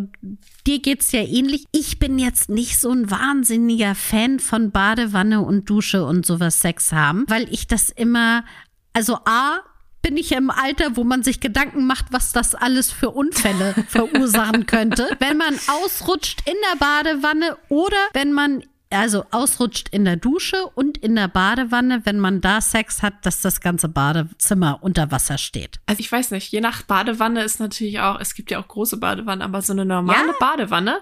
dir 0.66 0.80
geht's 0.80 1.12
ja 1.12 1.22
ähnlich. 1.22 1.66
Ich 1.74 2.00
bin 2.00 2.18
jetzt 2.18 2.50
nicht 2.50 2.80
so 2.80 2.92
ein 2.92 3.12
wahnsinniger 3.12 3.94
Fan 3.94 4.40
von 4.40 4.72
Badewanne 4.72 5.42
und 5.42 5.70
Dusche 5.70 6.06
und 6.06 6.26
sowas 6.26 6.62
Sex 6.62 6.94
haben, 6.94 7.26
weil 7.28 7.52
ich 7.54 7.68
das 7.68 7.90
immer, 7.90 8.46
also 8.94 9.18
A, 9.26 9.60
bin 10.08 10.16
ich 10.16 10.32
im 10.32 10.50
Alter, 10.50 10.96
wo 10.96 11.04
man 11.04 11.22
sich 11.22 11.42
Gedanken 11.42 11.86
macht, 11.86 12.06
was 12.12 12.32
das 12.32 12.56
alles 12.56 12.94
für 12.94 13.10
Unfälle 13.10 13.76
verursachen 13.90 14.66
könnte. 14.66 15.10
Wenn 15.20 15.36
man 15.36 15.54
ausrutscht 15.68 16.44
in 16.46 16.56
der 16.72 16.78
Badewanne 16.80 17.58
oder 17.68 17.98
wenn 18.14 18.32
man 18.32 18.64
also 18.90 19.26
ausrutscht 19.32 19.90
in 19.90 20.06
der 20.06 20.16
Dusche 20.16 20.66
und 20.76 20.98
in 20.98 21.18
der 21.18 21.28
Badewanne, 21.28 22.06
wenn 22.06 22.22
man 22.22 22.40
da 22.40 22.62
Sex 22.62 23.04
hat, 23.04 23.16
dass 23.26 23.42
das 23.42 23.60
ganze 23.60 23.90
Badezimmer 23.90 24.80
unter 24.80 25.12
Wasser 25.12 25.38
steht. 25.38 25.82
Also 25.88 26.00
ich 26.00 26.10
weiß 26.10 26.32
nicht, 26.32 26.54
je 26.54 26.62
nach 26.62 26.84
Badewanne 26.84 27.44
ist 27.44 27.60
natürlich 27.60 28.00
auch, 28.00 28.18
es 28.22 28.34
gibt 28.34 28.50
ja 28.50 28.62
auch 28.62 28.68
große 28.70 28.96
Badewannen, 28.96 29.42
aber 29.42 29.62
so 29.62 29.74
eine 29.74 29.84
normale 29.84 30.28
ja? 30.28 30.36
Badewanne, 30.40 31.00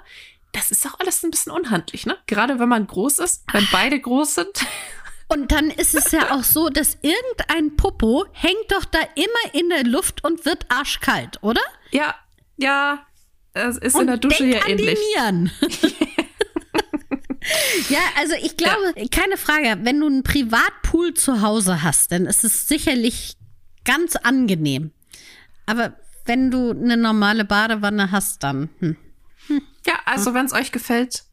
das 0.51 0.71
ist 0.71 0.87
auch 0.87 0.99
alles 0.99 1.21
ein 1.21 1.29
bisschen 1.29 1.51
unhandlich, 1.51 2.07
ne? 2.07 2.17
Gerade 2.25 2.57
wenn 2.57 2.69
man 2.69 2.87
groß 2.87 3.19
ist, 3.19 3.43
wenn 3.51 3.67
beide 3.71 3.99
groß 3.99 4.33
sind. 4.33 4.65
Und 5.27 5.51
dann 5.51 5.71
ist 5.71 5.95
es 5.95 6.11
ja 6.11 6.31
auch 6.35 6.43
so, 6.43 6.69
dass 6.69 6.97
irgendein 7.01 7.75
Popo 7.75 8.25
hängt 8.31 8.71
doch 8.71 8.85
da 8.85 8.99
immer 9.15 9.53
in 9.53 9.69
der 9.69 9.83
Luft 9.83 10.23
und 10.23 10.45
wird 10.45 10.65
arschkalt, 10.69 11.39
oder? 11.41 11.61
Ja, 11.91 12.15
ja. 12.57 13.05
Es 13.53 13.77
ist 13.77 13.95
und 13.95 14.01
in 14.01 14.07
der 14.07 14.17
Dusche 14.17 14.45
ja 14.45 14.67
ähnlich. 14.67 14.99
Die 14.99 15.19
Nieren. 15.19 15.51
Ja, 17.89 17.99
also 18.17 18.33
ich 18.41 18.57
glaube, 18.57 18.93
ja. 18.95 19.05
keine 19.11 19.37
Frage, 19.37 19.77
wenn 19.83 19.99
du 19.99 20.07
einen 20.07 20.23
Privatpool 20.23 21.13
zu 21.13 21.41
Hause 21.41 21.83
hast, 21.83 22.11
dann 22.11 22.25
ist 22.25 22.43
es 22.43 22.67
sicherlich 22.67 23.37
ganz 23.83 24.15
angenehm. 24.15 24.91
Aber 25.65 25.93
wenn 26.25 26.49
du 26.49 26.71
eine 26.71 26.97
normale 26.97 27.45
Badewanne 27.45 28.11
hast, 28.11 28.43
dann. 28.43 28.69
Hm. 28.79 28.97
Hm. 29.47 29.61
Ja, 29.85 29.93
also 30.05 30.33
wenn 30.33 30.47
es 30.47 30.53
euch 30.53 30.71
gefällt, 30.71 31.25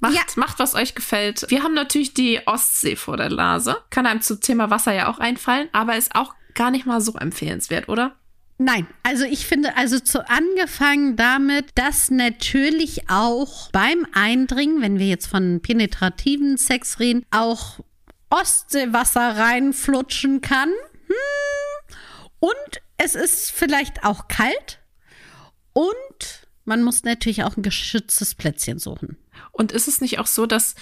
macht, 0.00 0.14
ja. 0.14 0.22
macht, 0.36 0.58
was 0.58 0.74
euch 0.74 0.94
gefällt. 0.94 1.46
Wir 1.48 1.62
haben 1.62 1.74
natürlich 1.74 2.14
die 2.14 2.40
Ostsee 2.46 2.96
vor 2.96 3.16
der 3.16 3.30
Nase. 3.30 3.76
Kann 3.90 4.06
einem 4.06 4.20
zum 4.20 4.40
Thema 4.40 4.70
Wasser 4.70 4.92
ja 4.92 5.08
auch 5.08 5.18
einfallen, 5.18 5.68
aber 5.72 5.96
ist 5.96 6.14
auch 6.14 6.34
gar 6.54 6.70
nicht 6.70 6.86
mal 6.86 7.00
so 7.00 7.14
empfehlenswert, 7.14 7.88
oder? 7.88 8.16
Nein, 8.60 8.88
also 9.04 9.24
ich 9.24 9.46
finde, 9.46 9.76
also 9.76 10.00
zu 10.00 10.28
angefangen 10.28 11.14
damit, 11.14 11.66
dass 11.76 12.10
natürlich 12.10 13.08
auch 13.08 13.70
beim 13.70 14.04
Eindringen, 14.12 14.82
wenn 14.82 14.98
wir 14.98 15.06
jetzt 15.06 15.28
von 15.28 15.60
penetrativen 15.62 16.58
Sex 16.58 16.98
reden, 16.98 17.24
auch 17.30 17.78
Ostseewasser 18.30 19.36
reinflutschen 19.36 20.40
kann. 20.40 20.70
Hm. 21.06 21.96
Und 22.40 22.80
es 22.96 23.14
ist 23.14 23.52
vielleicht 23.52 24.04
auch 24.04 24.26
kalt. 24.26 24.80
Und 25.72 26.48
man 26.64 26.82
muss 26.82 27.04
natürlich 27.04 27.44
auch 27.44 27.56
ein 27.56 27.62
geschütztes 27.62 28.34
Plätzchen 28.34 28.80
suchen. 28.80 29.16
Und 29.52 29.72
ist 29.72 29.88
es 29.88 30.00
nicht 30.00 30.18
auch 30.18 30.26
so, 30.26 30.46
dass 30.46 30.74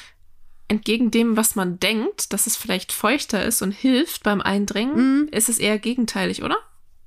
entgegen 0.69 1.11
dem, 1.11 1.37
was 1.37 1.55
man 1.55 1.79
denkt, 1.79 2.33
dass 2.33 2.47
es 2.47 2.57
vielleicht 2.57 2.93
feuchter 2.93 3.45
ist 3.45 3.63
und 3.63 3.73
hilft 3.73 4.23
beim 4.25 4.41
Eindringen, 4.41 5.25
mm. 5.25 5.29
ist 5.29 5.49
es 5.49 5.59
eher 5.59 5.79
gegenteilig, 5.79 6.43
oder? 6.43 6.59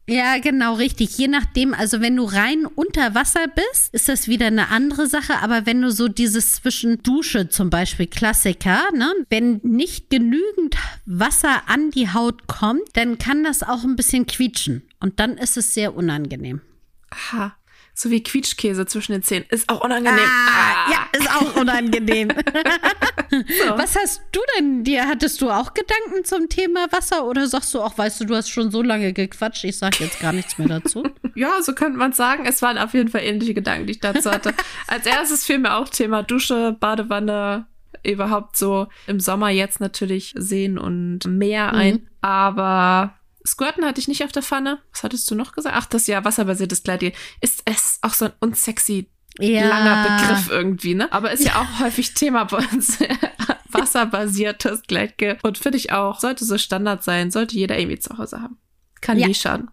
Ja, 0.09 0.39
genau, 0.39 0.73
richtig. 0.73 1.15
Je 1.19 1.27
nachdem, 1.27 1.75
also 1.75 2.01
wenn 2.01 2.15
du 2.15 2.23
rein 2.23 2.65
unter 2.65 3.13
Wasser 3.13 3.45
bist, 3.47 3.93
ist 3.93 4.09
das 4.09 4.27
wieder 4.27 4.47
eine 4.47 4.69
andere 4.69 5.05
Sache. 5.05 5.35
Aber 5.43 5.67
wenn 5.67 5.81
du 5.81 5.91
so 5.91 6.07
dieses 6.07 6.53
zwischen 6.53 7.03
Dusche 7.03 7.49
zum 7.49 7.69
Beispiel, 7.69 8.07
Klassiker, 8.07 8.91
ne? 8.91 9.13
wenn 9.29 9.59
nicht 9.61 10.09
genügend 10.09 10.75
Wasser 11.05 11.61
an 11.67 11.91
die 11.91 12.11
Haut 12.11 12.47
kommt, 12.47 12.81
dann 12.93 13.19
kann 13.19 13.43
das 13.43 13.61
auch 13.61 13.83
ein 13.83 13.95
bisschen 13.95 14.25
quietschen. 14.25 14.81
Und 14.99 15.19
dann 15.19 15.37
ist 15.37 15.57
es 15.57 15.75
sehr 15.75 15.95
unangenehm. 15.95 16.61
Aha. 17.11 17.55
So 17.99 18.09
wie 18.11 18.23
Quietschkäse 18.23 18.85
zwischen 18.85 19.11
den 19.11 19.23
Zähnen. 19.23 19.45
Ist 19.49 19.67
auch 19.67 19.81
unangenehm. 19.83 20.23
Ah, 20.23 20.89
ja, 20.89 21.19
ist 21.19 21.29
auch 21.29 21.55
unangenehm. 21.57 22.29
So. 23.31 23.77
Was 23.77 23.95
hast 23.95 24.23
du 24.31 24.39
denn 24.57 24.83
dir? 24.83 25.07
Hattest 25.07 25.39
du 25.41 25.51
auch 25.51 25.75
Gedanken 25.75 26.25
zum 26.25 26.49
Thema 26.49 26.91
Wasser 26.91 27.25
oder 27.25 27.47
sagst 27.47 27.71
du 27.75 27.79
auch, 27.79 27.95
weißt 27.95 28.21
du, 28.21 28.25
du 28.25 28.35
hast 28.35 28.49
schon 28.49 28.71
so 28.71 28.81
lange 28.81 29.13
gequatscht, 29.13 29.65
ich 29.65 29.77
sag 29.77 29.99
jetzt 29.99 30.19
gar 30.19 30.33
nichts 30.33 30.57
mehr 30.57 30.67
dazu? 30.67 31.03
Ja, 31.35 31.61
so 31.61 31.73
könnte 31.73 31.99
man 31.99 32.11
sagen. 32.11 32.45
Es 32.47 32.63
waren 32.63 32.79
auf 32.79 32.95
jeden 32.95 33.09
Fall 33.09 33.21
ähnliche 33.21 33.53
Gedanken, 33.53 33.85
die 33.85 33.91
ich 33.91 33.99
dazu 33.99 34.31
hatte. 34.31 34.53
Als 34.87 35.05
erstes 35.05 35.45
fiel 35.45 35.59
mir 35.59 35.75
auch 35.75 35.87
Thema 35.87 36.23
Dusche, 36.23 36.75
Badewanne, 36.79 37.67
überhaupt 38.03 38.57
so 38.57 38.87
im 39.05 39.19
Sommer 39.19 39.49
jetzt 39.49 39.79
natürlich 39.79 40.33
Seen 40.35 40.79
und 40.79 41.25
Meer 41.27 41.73
ein. 41.73 42.09
Aber 42.21 43.13
Squirten 43.45 43.85
hatte 43.85 43.99
ich 43.99 44.07
nicht 44.07 44.23
auf 44.23 44.31
der 44.31 44.43
Pfanne. 44.43 44.79
Was 44.91 45.03
hattest 45.03 45.29
du 45.31 45.35
noch 45.35 45.53
gesagt? 45.53 45.75
Ach, 45.77 45.85
das 45.85 46.07
ja 46.07 46.23
wasserbasiertes 46.23 46.83
Gleitgel. 46.83 47.13
Ist 47.41 47.63
es 47.65 47.99
auch 48.01 48.13
so 48.13 48.25
ein 48.25 48.33
unsexy 48.39 49.09
langer 49.37 50.03
Begriff 50.03 50.49
irgendwie, 50.49 50.95
ne? 50.95 51.11
Aber 51.11 51.31
ist 51.31 51.45
ja, 51.45 51.61
auch 51.61 51.79
häufig 51.79 52.13
Thema 52.13 52.45
bei 52.45 52.57
uns. 52.57 52.99
Wasserbasiertes 53.71 54.83
Gleitgel. 54.87 55.37
Und 55.43 55.57
finde 55.57 55.77
ich 55.77 55.91
auch, 55.91 56.19
sollte 56.19 56.43
so 56.43 56.57
Standard 56.57 57.03
sein, 57.03 57.31
sollte 57.31 57.55
jeder 57.55 57.77
irgendwie 57.77 57.99
zu 57.99 58.17
Hause 58.17 58.41
haben. 58.41 58.57
Kann 59.01 59.17
Ja. 59.17 59.27
nie 59.27 59.35
schaden. 59.35 59.69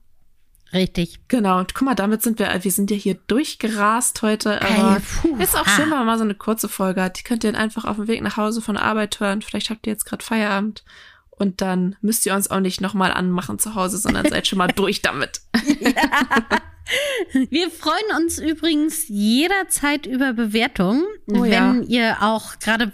Richtig. 0.73 1.21
Genau, 1.29 1.59
und 1.59 1.75
guck 1.75 1.87
mal, 1.87 1.95
damit 1.95 2.23
sind 2.23 2.39
wir, 2.39 2.53
wir 2.63 2.71
sind 2.71 2.91
ja 2.91 2.97
hier 2.97 3.15
durchgerast 3.15 4.21
heute. 4.23 4.61
Aber 4.63 5.01
puh, 5.01 5.37
ist 5.39 5.57
auch 5.57 5.67
ah. 5.67 5.71
schön, 5.71 5.91
wenn 5.91 5.99
man 5.99 6.07
mal 6.07 6.19
so 6.19 6.25
eine 6.25 6.35
kurze 6.35 6.69
Folge 6.69 7.03
hat. 7.03 7.19
Die 7.19 7.23
könnt 7.23 7.45
ihr 7.45 7.53
dann 7.53 7.61
einfach 7.61 7.85
auf 7.85 7.97
dem 7.97 8.09
Weg 8.09 8.21
nach 8.21 8.37
Hause 8.37 8.61
von 8.61 8.75
der 8.75 8.85
Arbeit 8.85 9.19
hören. 9.21 9.43
Vielleicht 9.43 9.71
habt 9.71 9.87
ihr 9.87 9.93
jetzt 9.93 10.05
gerade 10.05 10.25
Feierabend. 10.25 10.85
Und 11.39 11.61
dann 11.61 11.97
müsst 12.01 12.25
ihr 12.27 12.35
uns 12.35 12.51
auch 12.51 12.61
nicht 12.61 12.81
nochmal 12.81 13.13
anmachen 13.13 13.59
zu 13.59 13.75
Hause, 13.75 13.99
sondern 13.99 14.27
seid 14.31 14.47
schon 14.47 14.59
mal 14.59 14.69
durch 14.69 15.03
damit. 15.03 15.41
Wir 17.51 17.71
freuen 17.71 18.17
uns 18.17 18.39
übrigens 18.39 19.09
jederzeit 19.09 20.07
über 20.07 20.33
Bewertungen, 20.33 21.05
Oh 21.27 21.43
wenn 21.43 21.51
ja. 21.51 21.75
ihr 21.83 22.23
auch 22.23 22.59
gerade 22.59 22.93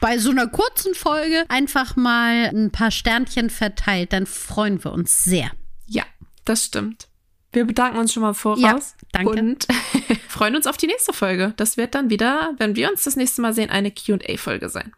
bei 0.00 0.18
so 0.18 0.30
einer 0.30 0.48
kurzen 0.48 0.94
Folge 0.94 1.44
einfach 1.48 1.94
mal 1.96 2.50
ein 2.52 2.70
paar 2.70 2.90
Sternchen 2.90 3.50
verteilt, 3.50 4.12
dann 4.12 4.26
freuen 4.26 4.82
wir 4.82 4.92
uns 4.92 5.24
sehr. 5.24 5.50
Ja, 5.86 6.04
das 6.44 6.64
stimmt. 6.64 7.08
Wir 7.52 7.64
bedanken 7.64 7.98
uns 7.98 8.12
schon 8.12 8.22
mal 8.22 8.34
voraus. 8.34 8.60
Ja, 8.60 8.78
danke. 9.12 9.38
Und 9.38 9.66
freuen 10.28 10.56
uns 10.56 10.66
auf 10.66 10.76
die 10.76 10.86
nächste 10.86 11.12
Folge. 11.12 11.54
Das 11.56 11.76
wird 11.76 11.94
dann 11.94 12.10
wieder, 12.10 12.54
wenn 12.58 12.76
wir 12.76 12.90
uns 12.90 13.04
das 13.04 13.16
nächste 13.16 13.40
Mal 13.40 13.54
sehen, 13.54 13.70
eine 13.70 13.90
QA-Folge 13.90 14.68
sein. 14.68 14.92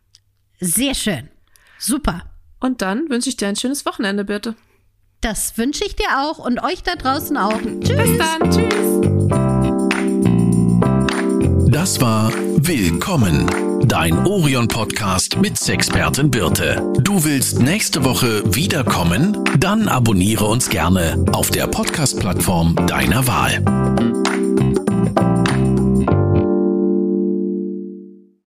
Sehr 0.60 0.94
schön. 0.94 1.28
Super. 1.78 2.29
Und 2.60 2.82
dann 2.82 3.08
wünsche 3.08 3.30
ich 3.30 3.36
dir 3.36 3.48
ein 3.48 3.56
schönes 3.56 3.86
Wochenende, 3.86 4.24
bitte. 4.24 4.54
Das 5.20 5.58
wünsche 5.58 5.84
ich 5.84 5.96
dir 5.96 6.18
auch 6.18 6.38
und 6.38 6.62
euch 6.62 6.82
da 6.82 6.94
draußen 6.94 7.36
auch. 7.36 7.60
Tschüss. 7.60 7.96
Bis 7.96 8.18
dann. 8.18 8.50
Tschüss. 8.50 9.00
Das 11.72 12.00
war 12.00 12.32
Willkommen, 12.62 13.46
dein 13.86 14.26
Orion-Podcast 14.26 15.38
mit 15.38 15.58
Sexpertin 15.58 16.30
Birte. 16.30 16.92
Du 17.00 17.24
willst 17.24 17.58
nächste 17.60 18.04
Woche 18.04 18.42
wiederkommen? 18.54 19.42
Dann 19.58 19.88
abonniere 19.88 20.44
uns 20.44 20.68
gerne 20.68 21.24
auf 21.32 21.50
der 21.50 21.66
Podcast-Plattform 21.68 22.76
deiner 22.86 23.26
Wahl. 23.26 24.19